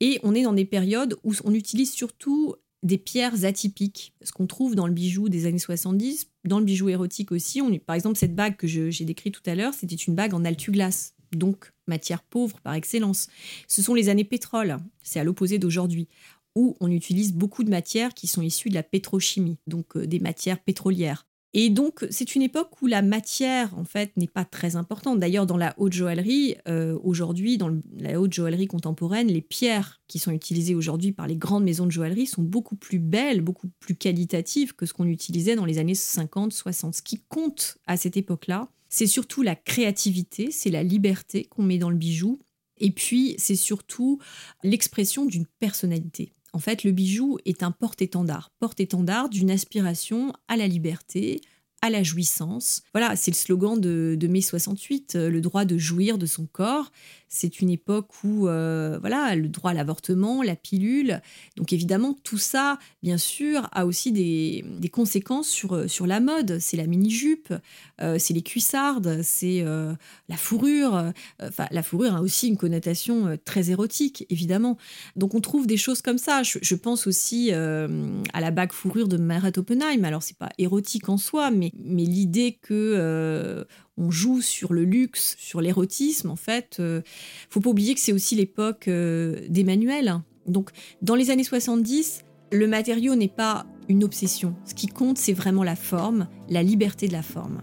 [0.00, 4.46] Et on est dans des périodes où on utilise surtout des pierres atypiques, ce qu'on
[4.46, 7.60] trouve dans le bijou des années 70, dans le bijou érotique aussi.
[7.60, 10.44] On, par exemple, cette bague que j'ai décrite tout à l'heure, c'était une bague en
[10.44, 13.28] altu-glace, donc matière pauvre par excellence.
[13.66, 16.08] Ce sont les années pétrole, c'est à l'opposé d'aujourd'hui,
[16.54, 20.20] où on utilise beaucoup de matières qui sont issues de la pétrochimie, donc euh, des
[20.20, 21.27] matières pétrolières.
[21.54, 25.18] Et donc, c'est une époque où la matière, en fait, n'est pas très importante.
[25.18, 30.18] D'ailleurs, dans la haute joaillerie, euh, aujourd'hui, dans la haute joaillerie contemporaine, les pierres qui
[30.18, 33.94] sont utilisées aujourd'hui par les grandes maisons de joaillerie sont beaucoup plus belles, beaucoup plus
[33.94, 36.94] qualitatives que ce qu'on utilisait dans les années 50, 60.
[36.96, 41.78] Ce qui compte à cette époque-là, c'est surtout la créativité, c'est la liberté qu'on met
[41.78, 42.38] dans le bijou.
[42.76, 44.18] Et puis, c'est surtout
[44.62, 46.32] l'expression d'une personnalité.
[46.52, 51.40] En fait, le bijou est un porte-étendard, porte-étendard d'une aspiration à la liberté,
[51.82, 52.82] à la jouissance.
[52.92, 56.90] Voilà, c'est le slogan de, mai 68, euh, le droit de jouir de son corps.
[57.28, 61.20] C'est une époque où, euh, voilà, le droit à l'avortement, la pilule.
[61.56, 66.20] Donc évidemment, tout ça, bien sûr, a aussi des, des conséquences sur, euh, sur la
[66.20, 66.58] mode.
[66.58, 67.52] C'est la mini-jupe,
[68.00, 69.64] euh, c'est les cuissardes, c'est
[70.28, 71.12] la fourrure.
[71.42, 74.78] Enfin, la fourrure a aussi une connotation très érotique, évidemment.
[75.16, 76.42] Donc on trouve des choses comme ça.
[76.42, 80.04] Je, je pense aussi à la bague fourrure de Meret Oppenheim.
[80.04, 83.66] Alors c'est pas érotique en soi, mais, mais l'idée que
[83.98, 87.02] on joue sur le luxe, sur l'érotisme, en fait, euh,
[87.50, 90.20] faut pas oublier que c'est aussi l'époque euh, d'Emmanuel.
[90.46, 90.70] Donc
[91.02, 94.54] dans les années 70, le matériau n'est pas une obsession.
[94.64, 97.62] Ce qui compte, c'est vraiment la forme, la liberté de la forme.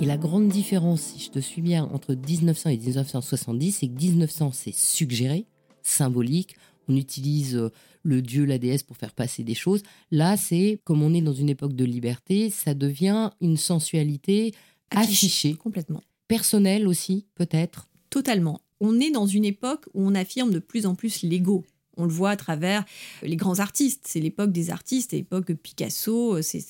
[0.00, 3.92] Et la grande différence, si je te suis bien, entre 1900 et 1970, c'est que
[3.92, 5.46] 1900, c'est suggéré,
[5.82, 6.56] symbolique.
[6.88, 7.70] On utilise euh,
[8.02, 9.82] le dieu, la déesse pour faire passer des choses.
[10.10, 14.52] Là, c'est, comme on est dans une époque de liberté, ça devient une sensualité
[14.90, 16.02] affichée, Complètement.
[16.28, 17.88] personnelle aussi, peut-être.
[18.10, 18.60] Totalement.
[18.80, 21.64] On est dans une époque où on affirme de plus en plus l'ego.
[21.96, 22.84] On le voit à travers
[23.22, 24.04] les grands artistes.
[24.06, 26.40] C'est l'époque des artistes, l'époque Picasso.
[26.42, 26.64] C'est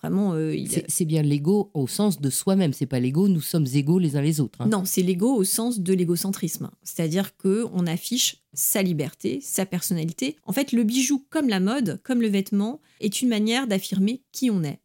[0.00, 0.34] vraiment.
[0.34, 2.72] euh, il- c'est bien l'ego au sens de soi-même.
[2.72, 4.60] C'est pas l'ego, nous sommes égaux les uns les autres.
[4.60, 4.68] hein.
[4.68, 6.70] Non, c'est l'ego au sens de l'égocentrisme.
[6.82, 10.36] C'est-à-dire que on affiche sa liberté, sa personnalité.
[10.44, 14.50] En fait, le bijou, comme la mode, comme le vêtement, est une manière d'affirmer qui
[14.50, 14.80] on est.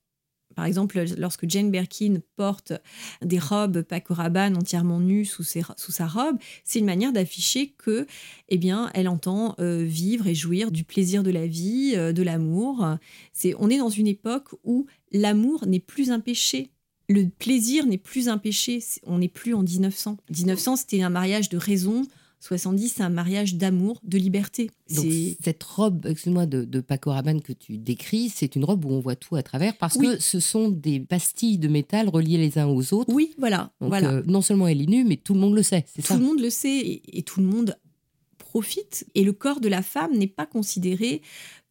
[0.55, 2.73] Par exemple, lorsque Jane Birkin porte
[3.21, 8.05] des robes Paco Rabanne entièrement nues sous, sa robe, c'est une manière d'afficher que,
[8.49, 12.23] eh bien, elle entend euh, vivre et jouir du plaisir de la vie, euh, de
[12.23, 12.85] l'amour.
[13.33, 16.71] C'est, on est dans une époque où l'amour n'est plus un péché.
[17.09, 18.79] Le plaisir n'est plus un péché.
[19.05, 20.17] On n'est plus en 1900.
[20.29, 22.03] 1900, c'était un mariage de raison.
[22.41, 24.69] 70, c'est un mariage d'amour, de liberté.
[24.95, 25.05] Donc,
[25.43, 28.99] cette robe, excuse-moi, de, de Paco Rabanne que tu décris, c'est une robe où on
[28.99, 30.07] voit tout à travers parce Oui.
[30.07, 33.13] que ce sont des pastilles de métal reliées les uns aux autres.
[33.13, 34.09] oui, voilà, Donc, voilà.
[34.11, 36.19] euh, non seulement elle est nue, mais tout le monde le sait, c'est Tout le
[36.25, 37.77] monde le sait et, et tout le monde
[38.37, 39.05] profite.
[39.15, 41.21] Et le corps de la femme n'est pas considéré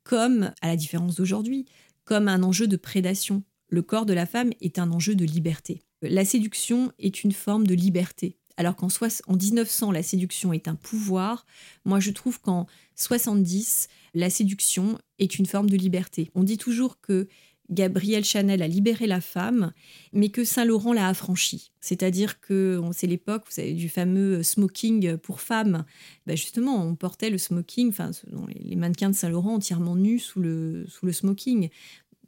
[0.04, 1.66] comme, à la différence d'aujourd'hui,
[2.04, 3.42] comme un enjeu de prédation.
[3.68, 5.82] Le corps de la femme est un enjeu de liberté.
[6.02, 8.36] La séduction est une forme de liberté.
[8.56, 8.88] Alors qu'en
[9.26, 11.46] en 1900, la séduction est un pouvoir,
[11.84, 16.30] moi je trouve qu'en 70, la séduction est une forme de liberté.
[16.34, 17.28] On dit toujours que
[17.70, 19.72] Gabrielle Chanel a libéré la femme,
[20.12, 21.70] mais que Saint-Laurent l'a affranchie.
[21.80, 25.84] C'est-à-dire que c'est l'époque, vous savez, du fameux smoking pour femmes.
[26.26, 28.10] Ben justement, on portait le smoking, enfin,
[28.48, 31.68] les mannequins de Saint-Laurent entièrement nus sous le, sous le smoking.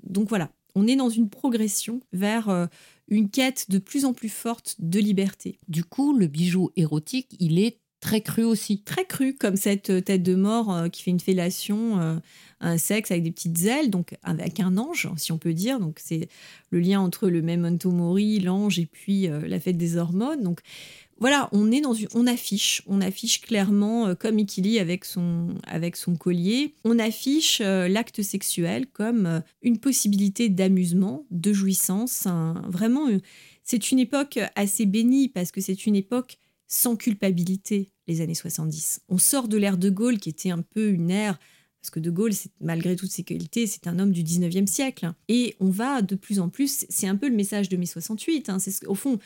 [0.05, 2.67] Donc voilà, on est dans une progression vers euh,
[3.09, 5.59] une quête de plus en plus forte de liberté.
[5.69, 8.83] Du coup, le bijou érotique, il est très cru aussi.
[8.83, 12.21] Très cru, comme cette euh, tête de mort euh, qui fait une fellation,
[12.61, 15.79] un sexe avec des petites ailes, donc avec un ange, si on peut dire.
[15.79, 16.29] Donc c'est
[16.71, 20.43] le lien entre le memento mori, l'ange, et puis la fête des hormones.
[20.43, 20.61] Donc
[21.23, 27.87] voilà, on affiche, on affiche clairement euh, comme Ikili avec son collier, on affiche euh,
[27.87, 32.27] l'acte sexuel comme euh, une possibilité d'amusement, de jouissance.
[32.67, 33.07] vraiment,
[33.63, 37.93] c'est une époque assez bénie parce que c'est une époque sans culpabilité.
[38.09, 41.39] Les années 70, on sort de l'ère de Gaulle qui était un peu une ère
[41.81, 45.13] parce que De Gaulle, malgré toutes ses qualités, c'est un homme du 19e siècle.
[45.29, 48.49] Et on va de plus en plus, c'est un peu le message de mai 68,
[48.49, 49.19] hein, au fond,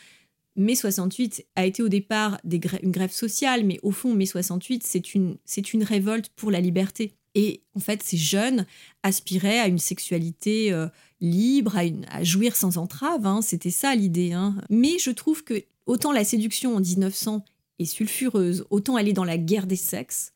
[0.57, 5.14] mai 68 a été au départ une grève sociale, mais au fond, mai 68, c'est
[5.14, 7.14] une, révolte pour la liberté.
[7.35, 8.66] Et en fait, ces jeunes
[9.03, 10.88] aspiraient à une sexualité euh,
[11.21, 11.77] libre,
[12.11, 13.27] à, jouir sans entrave.
[13.27, 13.42] Hein.
[13.42, 14.33] C'était ça l'idée.
[14.33, 14.57] Hein.
[14.71, 17.45] Mais je trouve que autant la séduction en 1900
[17.79, 20.33] est sulfureuse, autant elle est dans la guerre des sexes,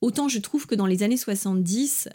[0.00, 2.08] autant je trouve que dans les années 70,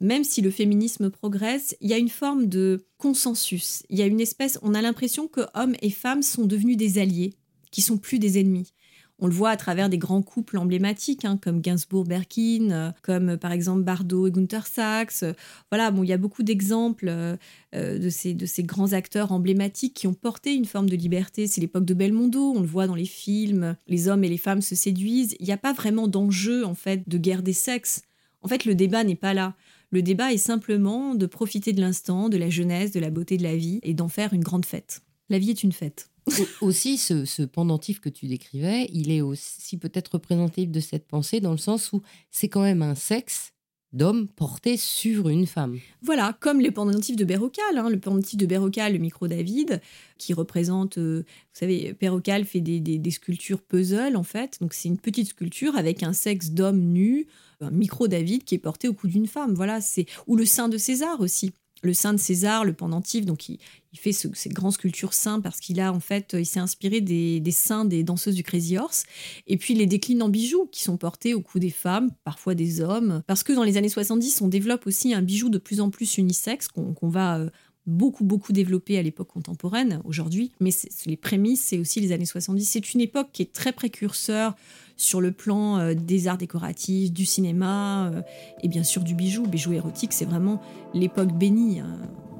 [0.00, 3.82] même si le féminisme progresse, il y a une forme de consensus.
[3.88, 6.98] Il y a une espèce, on a l'impression que hommes et femmes sont devenus des
[6.98, 7.34] alliés,
[7.70, 8.72] qui sont plus des ennemis.
[9.18, 13.52] On le voit à travers des grands couples emblématiques, hein, comme Gainsbourg-Berkin, euh, comme par
[13.52, 15.24] exemple Bardot et Gunther Sachs.
[15.70, 17.36] voilà, bon, il y a beaucoup d'exemples euh,
[17.74, 21.46] euh, de, ces, de ces grands acteurs emblématiques qui ont porté une forme de liberté.
[21.46, 24.60] C'est l'époque de Belmondo, on le voit dans les films, les hommes et les femmes
[24.60, 25.34] se séduisent.
[25.40, 28.02] Il n'y a pas vraiment d'enjeu, en fait, de guerre des sexes.
[28.42, 29.54] En fait, le débat n'est pas là.
[29.90, 33.42] Le débat est simplement de profiter de l'instant, de la jeunesse, de la beauté de
[33.42, 35.02] la vie et d'en faire une grande fête.
[35.28, 36.10] La vie est une fête.
[36.60, 41.52] aussi, ce, pendentif que tu décrivais, il est aussi peut-être représentatif de cette pensée dans
[41.52, 43.52] le sens où c'est quand même un sexe
[43.92, 45.78] d'homme porté sur une femme.
[46.02, 49.80] Voilà, comme le pendentif de Berrocal, hein, le pendentif de Berrocal, le micro David,
[50.18, 54.88] qui représente, euh, vous savez, Berrocal fait des, des, sculptures puzzle en fait, donc c'est
[54.88, 57.26] une petite sculpture avec un sexe d'homme nu
[57.60, 59.54] un micro David qui est porté au cou d'une femme.
[59.54, 61.52] Voilà, c'est ou le sein de César aussi.
[61.82, 63.58] Le sein de César, le pendentif, donc il,
[63.94, 67.50] fait ce, ces grandes sculptures parce qu'il a en fait, il s'est inspiré des, des,
[67.50, 69.04] seins des danseuses du Crazy Horse.
[69.46, 72.80] Et puis les décline en bijoux qui sont portés au cou des femmes, parfois des
[72.80, 73.22] hommes.
[73.26, 76.16] Parce que dans les années 70, on développe aussi un bijou de plus en plus
[76.16, 77.50] unisexe qu'on va euh,
[77.86, 80.52] beaucoup, beaucoup développé à l'époque contemporaine aujourd'hui.
[80.60, 80.70] Mais
[81.06, 82.64] les prémices, c'est aussi les années 70.
[82.64, 84.54] C'est une époque qui est très précurseur
[84.96, 88.22] sur le plan euh, des arts décoratifs, du cinéma euh,
[88.62, 89.46] et bien sûr du bijou.
[89.46, 90.60] Bijou érotique, c'est vraiment
[90.94, 91.98] l'époque bénie hein,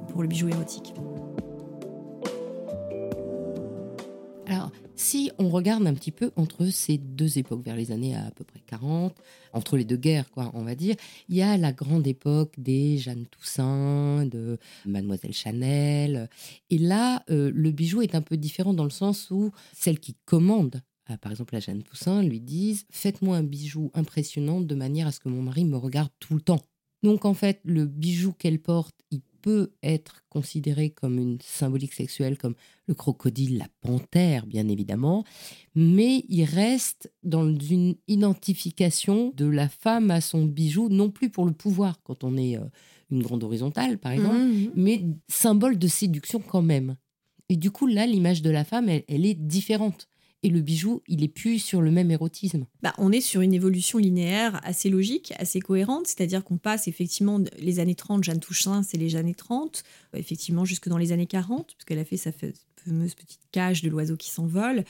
[0.09, 0.93] pour le bijou érotique.
[4.47, 8.31] Alors, si on regarde un petit peu entre ces deux époques, vers les années à,
[8.31, 9.13] peu près 40,
[9.53, 10.95] entre les deux guerres, quoi, on va dire,
[11.27, 16.29] il y a la grande époque des Jeanne Toussaint, de Mademoiselle Chanel.
[16.69, 20.15] Et là, euh, le bijou est un peu différent dans le sens où celle qui
[20.25, 20.81] commande
[21.15, 25.21] par exemple la Jeanne Toussaint, lui disent Faites-moi un bijou impressionnant de manière à ce
[25.21, 26.61] que mon mari me regarde tout le temps.
[27.03, 32.37] Donc en fait, le bijou qu'elle porte, il peut être considéré comme une symbolique sexuelle,
[32.37, 32.55] comme
[32.87, 35.23] le crocodile, la panthère, bien évidemment,
[35.75, 41.45] mais il reste dans une identification de la femme à son bijou, non plus pour
[41.45, 42.65] le pouvoir, quand on est euh,
[43.09, 44.71] une grande horizontale, par exemple, mmh, mmh.
[44.75, 46.97] mais symbole de séduction quand même.
[47.49, 50.09] Et du coup, là, l'image de la femme, elle est différente
[50.43, 52.65] et le bijou, il est plus sur le même érotisme.
[52.83, 57.41] Bah, on est sur une évolution linéaire assez logique, assez cohérente, c'est-à-dire qu'on passe effectivement
[57.57, 61.73] les années 30, Jeanne Toussaint, c'est les années 30, effectivement jusque dans les années 40,
[61.75, 64.85] puisqu'elle a fait sa fameuse petite cage de l'oiseau qui s'envole.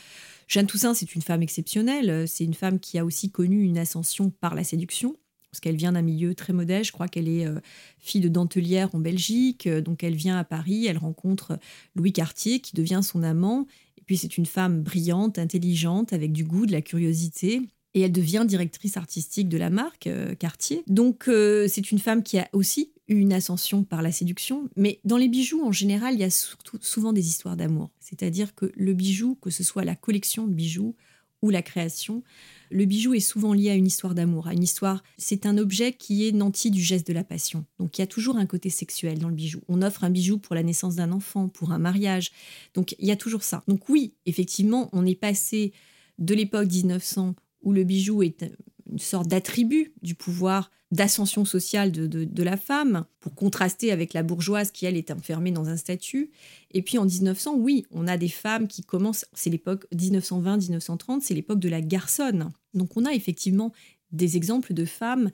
[0.47, 4.29] Jeanne Toussaint, c'est une femme exceptionnelle, c'est une femme qui a aussi connu une ascension
[4.29, 5.15] par la séduction
[5.49, 6.87] parce qu'elle vient d'un milieu très modeste.
[6.87, 7.59] Je crois qu'elle est euh,
[7.99, 9.65] fille de dentelière en Belgique.
[9.65, 11.57] Euh, donc elle vient à Paris, elle rencontre
[11.95, 13.65] Louis Cartier qui devient son amant
[14.07, 17.61] puis c'est une femme brillante, intelligente, avec du goût, de la curiosité.
[17.93, 20.83] Et elle devient directrice artistique de la marque euh, Cartier.
[20.87, 24.69] Donc euh, c'est une femme qui a aussi eu une ascension par la séduction.
[24.75, 27.91] Mais dans les bijoux, en général, il y a souvent des histoires d'amour.
[27.99, 30.95] C'est-à-dire que le bijou, que ce soit la collection de bijoux
[31.41, 32.23] ou la création,
[32.69, 35.03] le bijou est souvent lié à une histoire d'amour, à une histoire.
[35.17, 37.65] C'est un objet qui est nanti du geste de la passion.
[37.79, 39.61] Donc il y a toujours un côté sexuel dans le bijou.
[39.67, 42.31] On offre un bijou pour la naissance d'un enfant, pour un mariage.
[42.73, 43.63] Donc il y a toujours ça.
[43.67, 45.73] Donc oui, effectivement, on est passé
[46.19, 48.45] de l'époque 1900 où le bijou est
[48.91, 54.71] une sorte d'attribut du pouvoir d'ascension sociale de, la femme, pour contraster avec la bourgeoise
[54.71, 56.31] qui, elle, est enfermée dans un statut.
[56.71, 61.33] Et puis en 1900, oui, on a des femmes qui commencent, c'est l'époque 1920-1930, c'est
[61.33, 62.51] l'époque de la garçonne.
[62.73, 63.73] Donc on a effectivement
[64.13, 65.31] des exemples de femmes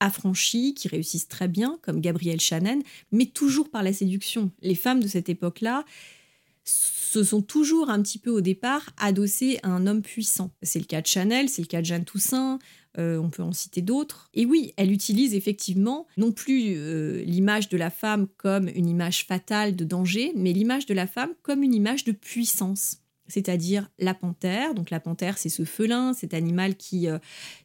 [0.00, 4.50] affranchies, qui réussissent très bien, comme Gabrielle Chanel, mais toujours par la séduction.
[4.60, 5.84] Les femmes de cette époque-là,
[7.22, 10.50] se sont toujours un petit peu au départ adossées à un homme puissant.
[10.62, 12.58] C'est le cas de Chanel, c'est le cas de Jeanne Toussaint,
[12.98, 14.28] euh, on peut en citer d'autres.
[14.34, 19.24] Et oui, elle utilise effectivement non plus euh, l'image de la femme comme une image
[19.26, 22.98] fatale de danger, mais l'image de la femme comme une image de puissance.
[23.28, 24.74] C'est-à-dire la panthère.
[24.74, 27.18] Donc la panthère, c'est ce félin, cet animal qui, euh,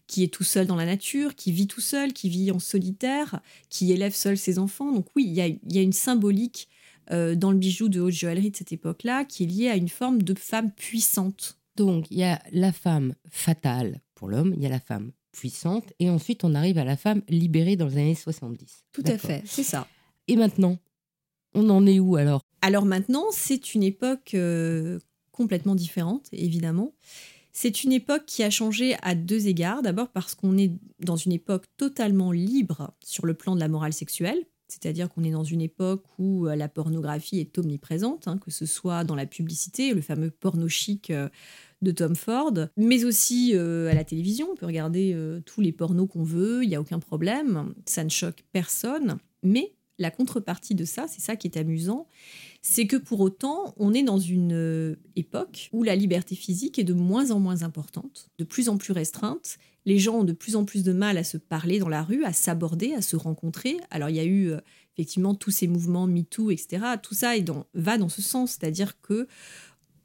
[0.08, 3.42] qui est tout seul dans la nature, qui vit tout seul, qui vit en solitaire,
[3.70, 4.92] qui élève seul ses enfants.
[4.92, 6.68] Donc oui, il y a, y a, une symbolique
[7.10, 10.22] dans le bijou de haute joaillerie de cette époque-là qui est liée à une forme
[10.22, 11.58] de femme puissante.
[11.76, 15.94] Donc il y a la femme fatale pour l'homme, il y a la femme puissante,
[16.00, 18.86] et ensuite on arrive à la femme libérée dans les années 70.
[18.92, 19.88] Tout à fait, c'est ça.
[20.28, 20.78] Et maintenant,
[21.54, 22.42] on en est où alors?
[22.62, 25.00] Alors maintenant, c'est une époque euh,
[25.32, 26.94] complètement différente, évidemment.
[27.54, 29.82] C'est une époque qui a changé à deux égards.
[29.82, 33.94] D'abord parce qu'on est dans une époque totalement libre sur le plan de la morale
[33.94, 38.52] sexuelle, c'est-à-dire qu'on est dans une époque où euh, la pornographie est omniprésente, hein, que
[38.52, 41.28] ce soit dans la publicité, le fameux porno chic euh,
[41.82, 44.48] de Tom Ford, mais aussi euh, à la télévision.
[44.50, 48.10] On peut regarder tous les pornos qu'on veut, il n'y a aucun problème, ça ne
[48.10, 49.18] choque personne.
[49.44, 52.08] Mais la contrepartie de ça, c'est ça qui est amusant,
[52.62, 56.84] c'est que pour autant, on est dans une euh, époque où la liberté physique est
[56.84, 59.58] de moins en moins importante, de plus en plus restreinte.
[59.86, 62.24] Les gens ont de plus en plus de mal à se parler dans la rue,
[62.24, 63.78] à s'aborder, à se rencontrer.
[63.90, 64.54] Alors il y a eu
[64.96, 66.86] effectivement tous ces mouvements MeToo, etc.
[67.02, 67.34] Tout ça
[67.74, 69.28] va dans ce sens, c'est-à-dire que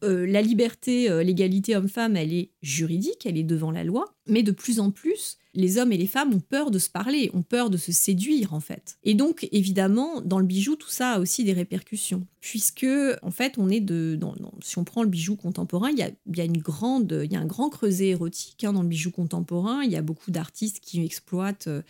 [0.05, 4.43] euh, la liberté, euh, l'égalité homme-femme, elle est juridique, elle est devant la loi, mais
[4.43, 7.43] de plus en plus, les hommes et les femmes ont peur de se parler, ont
[7.43, 8.99] peur de se séduire en fait.
[9.05, 12.87] Et donc évidemment, dans le bijou, tout ça a aussi des répercussions, puisque
[13.23, 14.19] en fait, on est de,
[14.63, 17.47] si on prend le bijou contemporain, il y a, une grande, il y a un
[17.47, 19.83] grand creuset érotique hein, dans le bijou contemporain.
[19.83, 21.83] Il y a beaucoup d'artistes qui exploitent euh,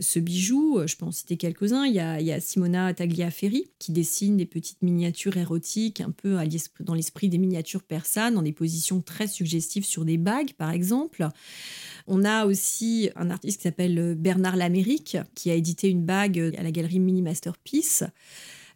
[0.00, 0.78] ce bijou.
[0.78, 1.84] Euh, je peux en citer quelques-uns.
[1.86, 6.36] Il y a, Simona Tagliaferri qui dessine des petites miniatures érotiques, un peu
[6.80, 11.28] dans l'esprit des miniatures persanes, dans des positions très suggestives sur des bagues, par exemple.
[12.06, 16.62] On a aussi un artiste qui s'appelle Bernard Lamérique, qui a édité une bague à
[16.62, 18.04] la galerie Mini Masterpiece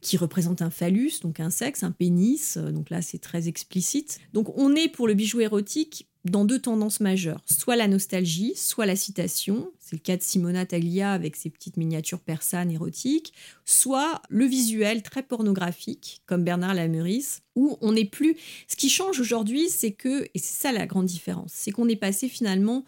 [0.01, 2.59] qui représente un phallus, donc un sexe, un pénis.
[2.59, 4.21] Donc là, c'est très explicite.
[4.35, 8.87] Donc on est pour le bijou érotique dans deux tendances majeures, soit la nostalgie, soit
[8.87, 13.35] la citation, c'est le cas de Simona Taglia avec ses petites miniatures persanes érotiques,
[13.67, 18.37] soit le visuel très pornographique, comme Bernard Lameris, où on n'est plus...
[18.69, 21.97] Ce qui change aujourd'hui, c'est que, et c'est ça la grande différence, c'est qu'on est
[21.97, 22.85] passé finalement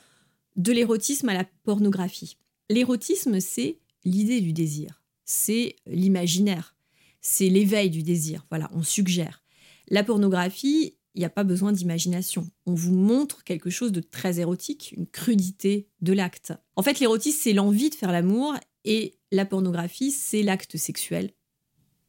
[0.57, 2.39] de l'érotisme à la pornographie.
[2.71, 6.75] L'érotisme, c'est l'idée du désir, c'est l'imaginaire,
[7.21, 9.43] c'est l'éveil du désir, voilà, on suggère.
[9.89, 12.49] La pornographie, il n'y a pas besoin d'imagination.
[12.67, 16.53] On vous montre quelque chose de très érotique, une crudité de l'acte.
[16.77, 21.31] En fait, l'érotisme, c'est l'envie de faire l'amour et la pornographie, c'est l'acte sexuel.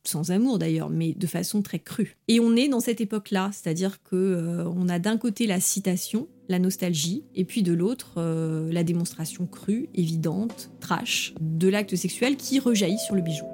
[0.04, 2.18] Sans amour d'ailleurs, mais de façon très crue.
[2.28, 6.28] Et on est dans cette époque-là, c'est-à-dire que euh, on a d'un côté la citation,
[6.48, 12.38] la nostalgie, et puis de l'autre euh, la démonstration crue, évidente, trash, de l'acte sexuel
[12.38, 13.46] qui rejaillit sur le bijou.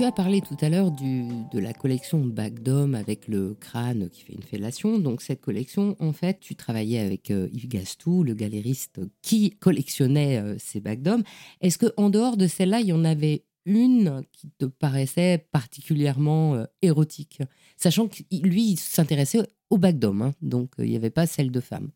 [0.00, 4.22] Tu as parlé tout à l'heure de la collection Bac d'Homme avec le crâne qui
[4.22, 4.98] fait une fellation.
[4.98, 10.38] Donc cette collection, en fait, tu travaillais avec euh, Yves Gastou, le galériste qui collectionnait
[10.38, 11.22] euh, ces bacs d'Homme.
[11.60, 16.54] Est-ce que en dehors de celle-là, il y en avait une qui te paraissait particulièrement
[16.54, 17.42] euh, érotique,
[17.76, 20.32] sachant que lui, il s'intéressait au bac d'Homme, hein.
[20.40, 21.90] donc il n'y avait pas celle de femme.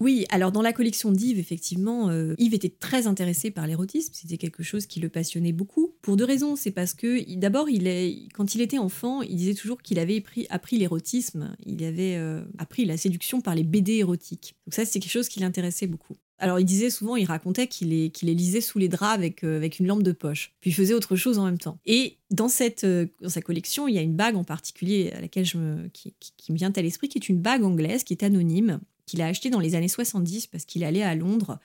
[0.00, 4.12] Oui, alors dans la collection d'Yves, effectivement, euh, Yves était très intéressé par l'érotisme.
[4.14, 5.94] C'était quelque chose qui le passionnait beaucoup.
[6.00, 6.56] Pour deux raisons.
[6.56, 10.24] C'est parce que, d'abord, il est, quand il était enfant, il disait toujours qu'il avait
[10.48, 11.54] appris, l'érotisme.
[11.66, 14.54] Il avait euh, appris la séduction par les BD érotiques.
[14.66, 16.16] Donc ça, c'est quelque chose qui l'intéressait beaucoup.
[16.38, 19.78] Alors il disait souvent, il racontait qu'il les, lisait sous les draps avec, euh, avec
[19.78, 20.54] une lampe de poche.
[20.62, 21.78] Puis il faisait autre chose en même temps.
[21.84, 25.44] Et dans, cette, dans sa collection, il y a une bague en particulier à laquelle
[25.44, 28.22] je me, qui, qui me vient à l'esprit, qui est une bague anglaise, qui est
[28.22, 28.80] anonyme,
[29.10, 31.58] qu'il a acheté dans les années 70 parce qu'il allait à Londres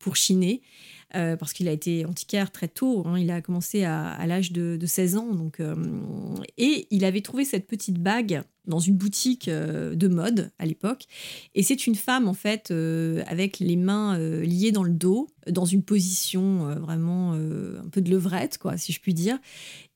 [0.00, 0.62] pour chiner,
[1.14, 3.04] euh, parce qu'il a été antiquaire très tôt.
[3.06, 3.18] Hein.
[3.18, 5.34] il a commencé à, l'âge de, 16 ans.
[5.34, 5.76] Donc, euh,
[6.58, 11.04] et il avait trouvé cette petite bague dans une boutique euh, de mode à l'époque.
[11.54, 12.72] Et c'est une femme, en fait,
[13.26, 18.58] avec les mains liées dans le dos, dans une position vraiment un peu de levrette,
[18.58, 19.38] quoi, si je puis dire.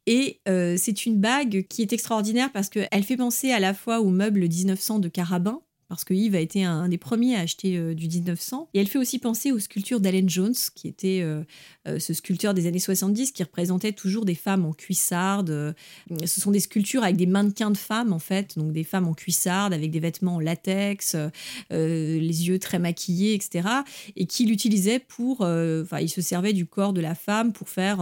[0.07, 4.11] Et c'est une bague qui est extraordinaire parce qu'elle fait penser à la fois au
[4.11, 7.95] meuble 1900 de Carabin, parce que Yves a été un, des premiers à acheter euh,
[7.95, 8.68] du 1900.
[8.74, 11.43] Et elle fait aussi penser aux sculptures d'Allen Jones, qui était euh,
[11.87, 15.74] euh, ce sculpteur des années 70 qui représentait toujours des femmes en cuissarde.
[16.24, 19.14] ce sont des sculptures avec des mannequins de femmes, en fait, donc des femmes en
[19.14, 21.16] cuissarde, avec des vêtements en latex,
[21.70, 23.68] les yeux très maquillés, etc.
[24.16, 25.41] Et qu'il utilisait pour.
[25.41, 28.01] Enfin, il se servait du corps de la femme pour faire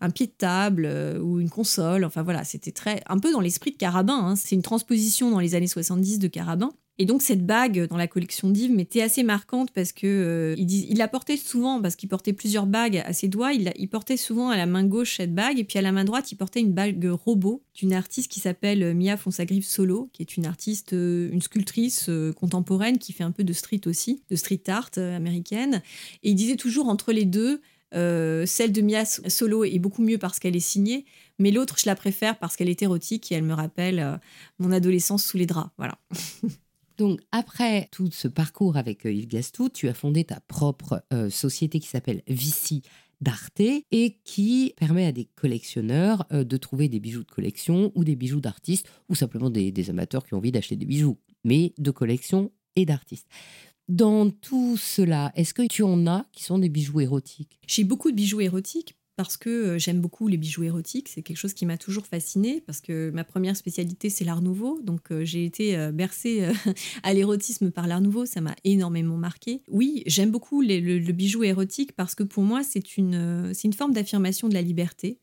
[0.00, 0.86] un pied de table
[1.22, 2.04] ou une console.
[2.04, 3.02] Enfin, voilà, c'était très.
[3.08, 4.18] un peu dans l'esprit de Carabin.
[4.18, 4.36] Hein.
[4.36, 6.70] C'est une transposition dans les années 70 de Carabin.
[6.98, 10.96] Et donc cette bague dans la collection d'Yves m'était assez marquante parce que euh, il,
[10.96, 13.52] la portait souvent parce qu'il portait plusieurs bagues à ses doigts.
[13.52, 16.04] Il, il, portait souvent à la main gauche cette bague et puis à la main
[16.04, 20.22] droite il portait une bague robot d'une artiste qui s'appelle euh, Mia Fonsagrive Solo, qui
[20.22, 24.36] est une artiste, euh, une sculptrice contemporaine qui fait un peu de street aussi, de
[24.36, 25.82] street art américaine.
[26.22, 27.60] Et il disait toujours entre les deux.
[27.92, 31.06] celle de Mia Solo est beaucoup mieux parce qu'elle est signée,
[31.40, 34.20] mais l'autre, je la préfère parce qu'elle est érotique et elle me rappelle
[34.58, 35.70] mon adolescence sous les draps.
[35.76, 35.98] Voilà.
[36.96, 41.28] Donc, après tout ce parcours avec euh, Yves Gastou, tu as fondé ta propre euh,
[41.28, 42.82] société qui s'appelle Vici
[43.20, 48.04] d'Arte et qui permet à des collectionneurs euh, de trouver des bijoux de collection ou
[48.04, 51.72] des bijoux d'artistes ou simplement des, des amateurs qui ont envie d'acheter des bijoux, mais
[51.78, 53.28] de collection et d'artistes.
[53.88, 57.58] Dans tout cela, est-ce que tu en as qui sont des bijoux érotiques?
[57.66, 61.08] J'ai beaucoup de bijoux érotiques parce que euh, j'aime beaucoup les bijoux érotiques.
[61.08, 64.80] C'est quelque chose qui m'a toujours fascinée parce que ma première spécialité, c'est l'art nouveau.
[64.82, 66.48] Donc, euh, j'ai été euh, bercée
[67.02, 68.26] à l'érotisme par l'art nouveau.
[68.26, 69.62] Ça m'a énormément marqué.
[69.68, 74.54] Oui, j'aime beaucoup le, bijou érotique parce que pour moi, c'est une, forme d'affirmation de
[74.54, 75.20] la liberté.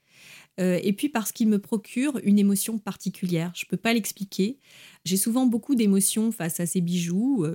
[0.58, 3.52] et puis parce qu'il me procure une émotion particulière.
[3.56, 4.60] Je ne peux pas l'expliquer.
[5.04, 7.46] J'ai souvent beaucoup d'émotions face à ces bijoux.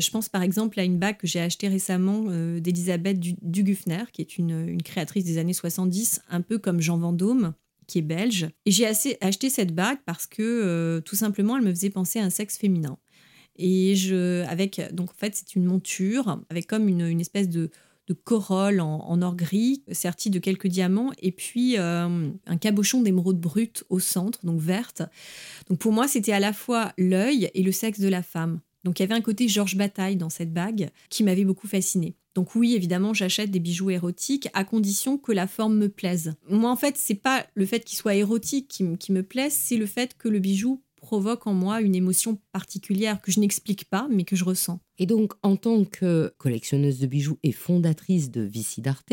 [0.00, 4.22] Je pense par exemple à une bague que j'ai achetée récemment euh, d'Elisabeth Duguffner, qui
[4.22, 7.54] est une, créatrice des années 70, un peu comme Jean Vendôme
[7.86, 8.48] qui est belge.
[8.64, 12.24] Et j'ai acheté cette bague parce que euh, tout simplement, elle me faisait penser à
[12.24, 12.96] un sexe féminin.
[13.56, 17.70] Et je, avec, donc en fait, c'est une monture avec comme une, espèce de,
[18.24, 23.98] corolle en, or gris, sertie de quelques diamants, et puis un cabochon d'émeraude brute au
[23.98, 25.02] centre, donc verte.
[25.68, 28.60] Donc pour moi, c'était à la fois l'œil et le sexe de la femme.
[28.84, 32.14] Donc il y avait un côté Georges Bataille dans cette bague qui m'avait beaucoup fascinée.
[32.34, 36.34] Donc oui, évidemment, j'achète des bijoux érotiques à condition que la forme me plaise.
[36.48, 39.76] Moi, en fait, c'est pas le fait qu'il soit érotique qui, qui me plaise, c'est
[39.76, 44.06] le fait que le bijou provoque en moi une émotion particulière que je n'explique pas,
[44.08, 44.78] mais que je ressens.
[44.98, 49.12] Et donc, en tant que collectionneuse de bijoux et fondatrice de Vici d'Arte,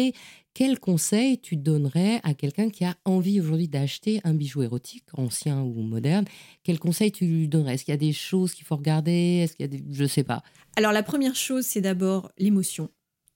[0.53, 5.61] quel conseil tu donnerais à quelqu'un qui a envie aujourd'hui d'acheter un bijou érotique, ancien
[5.63, 6.25] ou moderne?
[6.63, 7.73] Quel conseil tu lui donnerais?
[7.73, 9.41] Est-ce qu'il y a des choses qu'il faut regarder?
[9.43, 9.83] Est-ce qu'il y a des...
[9.91, 10.43] Je sais pas.
[10.75, 12.89] Alors, la première chose, c'est d'abord l'émotion.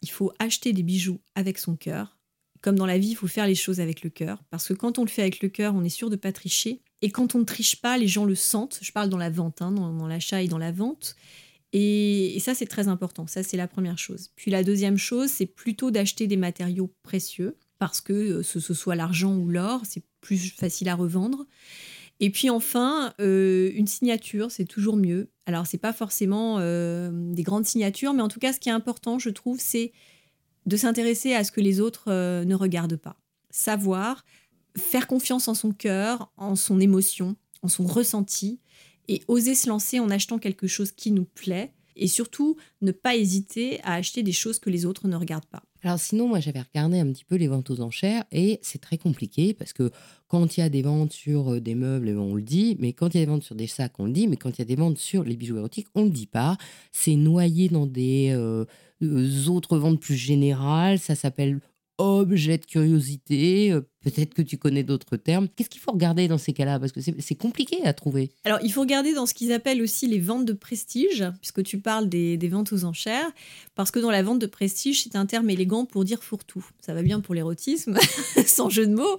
[0.04, 2.20] Il faut acheter des bijoux avec son cœur.
[2.62, 4.43] Comme dans la vie, il faut faire les choses avec le cœur.
[4.51, 6.32] Parce que quand on le fait avec le cœur, on est sûr de ne pas
[6.32, 6.82] tricher.
[7.04, 8.80] Et quand on ne triche pas, les gens le sentent.
[8.82, 11.18] Je parle dans la vente, hein, dans, l'achat et dans la vente.
[11.74, 13.28] Et, ça, c'est très important.
[13.28, 14.30] Ça, c'est la première chose.
[14.38, 18.95] Puis la deuxième chose, c'est plutôt d'acheter des matériaux précieux, parce que euh, ce, soit
[18.95, 21.45] l'argent ou l'or, c'est plus facile à revendre.
[22.22, 25.30] Et puis enfin, euh, une signature, c'est toujours mieux.
[25.45, 28.74] Alors, c'est pas forcément euh, des grandes signatures, mais en tout cas, ce qui est
[28.74, 29.91] important, je trouve, c'est
[30.68, 33.18] de s'intéresser à ce que les autres ne regardent pas.
[33.49, 34.24] Savoir
[34.78, 38.59] faire confiance en son cœur, en son émotion, en son ressenti,
[39.07, 43.15] et oser se lancer en achetant quelque chose qui nous plaît, et surtout ne pas
[43.15, 45.63] hésiter à acheter des choses que les autres ne regardent pas.
[45.84, 48.97] Alors sinon, moi j'avais regardé un petit peu les ventes aux enchères et c'est très
[48.97, 49.91] compliqué parce que
[50.28, 53.13] quand il y a des ventes sur euh, des meubles, on le dit, mais quand
[53.13, 54.61] il y a des ventes sur des sacs, on le dit, mais quand il y
[54.61, 56.57] a des ventes sur les bijoux érotiques, on ne le dit pas.
[56.91, 58.63] C'est noyé dans des euh,
[59.03, 61.59] euh, autres ventes plus générales, ça s'appelle
[61.98, 65.48] objet de curiosité euh, Peut-être que tu connais d'autres termes.
[65.48, 66.78] Qu'est-ce qu'il faut regarder dans ces cas-là?
[66.78, 68.32] Parce que c'est compliqué à trouver.
[68.44, 71.80] Alors, il faut regarder dans ce qu'ils appellent aussi les ventes de prestige, puisque tu
[71.80, 73.32] parles des, ventes aux enchères,
[73.76, 76.66] parce que dans la vente de prestige, c'est un terme élégant pour dire fourre-tout.
[76.82, 77.98] Ça va bien pour l'érotisme,
[78.46, 79.18] sans jeu de mots.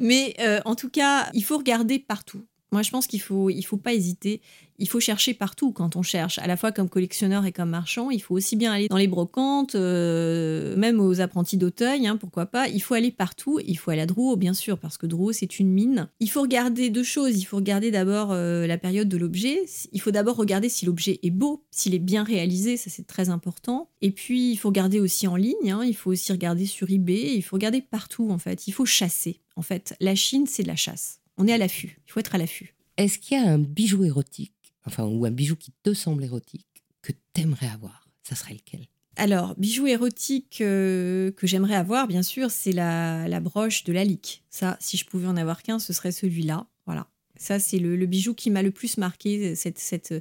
[0.00, 2.44] Mais euh, en tout cas, il faut regarder partout.
[2.72, 4.40] Moi, je pense qu'il faut, il faut pas hésiter.
[4.78, 8.10] Il faut chercher partout quand on cherche, à la fois comme collectionneur et comme marchand.
[8.10, 12.46] Il faut aussi bien aller dans les brocantes, euh, même aux apprentis d'Auteuil, hein, pourquoi
[12.46, 12.68] pas.
[12.68, 13.60] Il faut aller partout.
[13.64, 16.08] Il faut aller à Drouot, bien sûr, parce que Drouot, c'est une mine.
[16.18, 17.38] Il faut regarder deux choses.
[17.38, 19.60] Il faut regarder d'abord euh, la période de l'objet.
[19.92, 22.76] Il faut d'abord regarder si l'objet est beau, s'il est bien réalisé.
[22.76, 23.90] Ça, c'est très important.
[24.02, 25.70] Et puis, il faut regarder aussi en ligne.
[25.70, 25.84] Hein.
[25.84, 27.36] Il faut aussi regarder sur eBay.
[27.36, 28.66] Il faut regarder partout, en fait.
[28.66, 29.40] Il faut chasser.
[29.54, 31.98] En fait, la Chine, c'est de la chasse on est à l'affût.
[32.06, 32.74] Il faut être à l'affût.
[32.96, 36.84] Est-ce qu'il y a un bijou érotique, enfin, ou un bijou qui te semble érotique,
[37.02, 38.08] que t'aimerais avoir?
[38.22, 38.86] Ça serait lequel?
[39.16, 44.04] Alors, bijou érotique euh, que j'aimerais avoir, bien sûr, c'est la, la broche de la
[44.04, 44.42] lique.
[44.50, 46.66] Ça, si je pouvais en avoir qu'un, ce serait celui-là.
[46.86, 47.08] Voilà.
[47.36, 50.14] Ça, c'est le, le bijou qui m'a le plus marqué, cette, cette,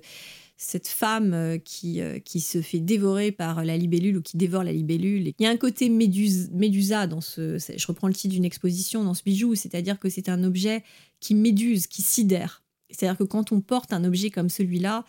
[0.58, 4.64] cette femme euh, qui, euh, qui se fait dévorer par la libellule ou qui dévore
[4.64, 5.34] la libellule.
[5.40, 7.58] Il y a un côté méduse, médusa dans ce.
[7.58, 10.84] Je reprends le titre d'une exposition dans ce bijou, c'est-à-dire que c'est un objet
[11.20, 12.64] qui méduse, qui sidère.
[12.90, 15.04] C'est-à-dire que quand on porte un objet comme celui-là,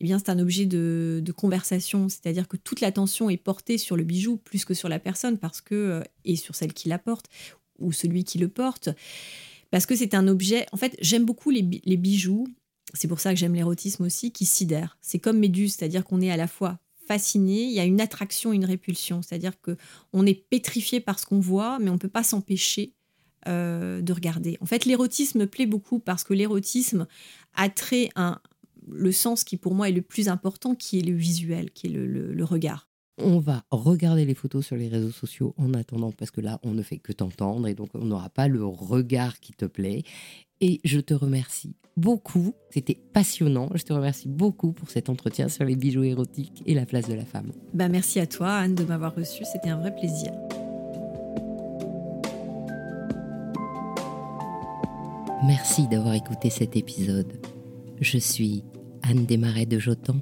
[0.00, 2.08] eh bien, c'est un objet de, de conversation.
[2.08, 5.60] C'est-à-dire que toute l'attention est portée sur le bijou plus que sur la personne parce
[5.60, 7.26] que, euh, et sur celle qui la porte
[7.78, 8.90] ou celui qui le porte.
[9.70, 10.66] Parce que c'est un objet.
[10.72, 12.46] En fait, j'aime beaucoup les, les bijoux
[12.94, 14.98] c'est pour ça que j'aime l'érotisme aussi, qui sidère.
[15.00, 18.52] C'est comme Méduse, c'est-à-dire qu'on est à la fois fasciné, il y a une attraction,
[18.52, 19.76] une répulsion, c'est-à-dire que
[20.12, 22.94] on est pétrifié par ce qu'on voit, mais on ne peut pas s'empêcher
[23.46, 24.56] euh, de regarder.
[24.60, 27.06] En fait, l'érotisme me plaît beaucoup parce que l'érotisme
[27.54, 28.40] a trait un,
[28.90, 31.90] le sens qui pour moi est le plus important, qui est le visuel, qui est
[31.90, 32.88] le regard.
[33.18, 36.72] On va regarder les photos sur les réseaux sociaux en attendant, parce que là, on
[36.72, 40.02] ne fait que t'entendre et donc on n'aura pas le regard qui te plaît.
[40.66, 42.54] Et je te remercie beaucoup.
[42.70, 43.68] C'était passionnant.
[43.74, 47.12] Je te remercie beaucoup pour cet entretien sur les bijoux érotiques et la place de
[47.12, 47.52] la femme.
[47.74, 49.44] Bah, merci à toi, Anne, de m'avoir reçu.
[49.44, 50.32] C'était un vrai plaisir.
[55.46, 57.34] Merci d'avoir écouté cet épisode.
[58.00, 58.64] Je suis
[59.02, 60.16] Anne Desmarais de Jotan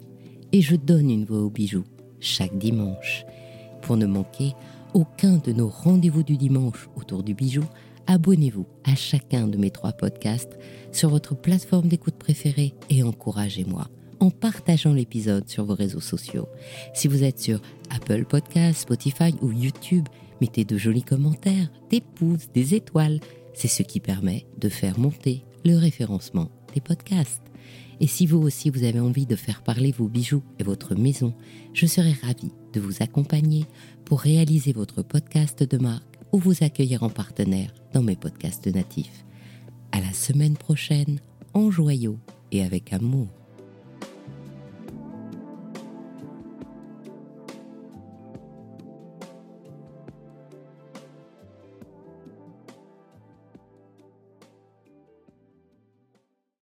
[0.51, 1.85] et je donne une voix aux bijoux
[2.19, 3.25] chaque dimanche.
[3.83, 4.55] Pour ne manquer
[4.93, 7.63] aucun de nos rendez-vous du dimanche autour du bijou,
[8.07, 10.59] abonnez-vous à chacun de mes trois podcasts
[10.93, 13.89] sur votre plateforme d'écoute préférée et encouragez-moi
[14.23, 16.49] en partageant l'épisode sur vos réseaux sociaux.
[16.95, 20.07] Si vous êtes sur Apple Podcasts, Spotify ou YouTube,
[20.41, 23.19] mettez de jolis commentaires, des pouces, des étoiles.
[23.53, 27.43] C'est ce qui permet de faire monter le référencement des podcasts.
[27.99, 31.35] Et si vous aussi vous avez envie de faire parler vos bijoux et votre maison,
[31.73, 33.67] je serai ravie de vous accompagner
[34.05, 39.25] pour réaliser votre podcast de marque ou vous accueillir en partenaire dans mes podcasts natifs.
[39.93, 41.21] À la semaine prochaine,
[41.55, 42.19] en joyau
[42.51, 43.42] et avec amour.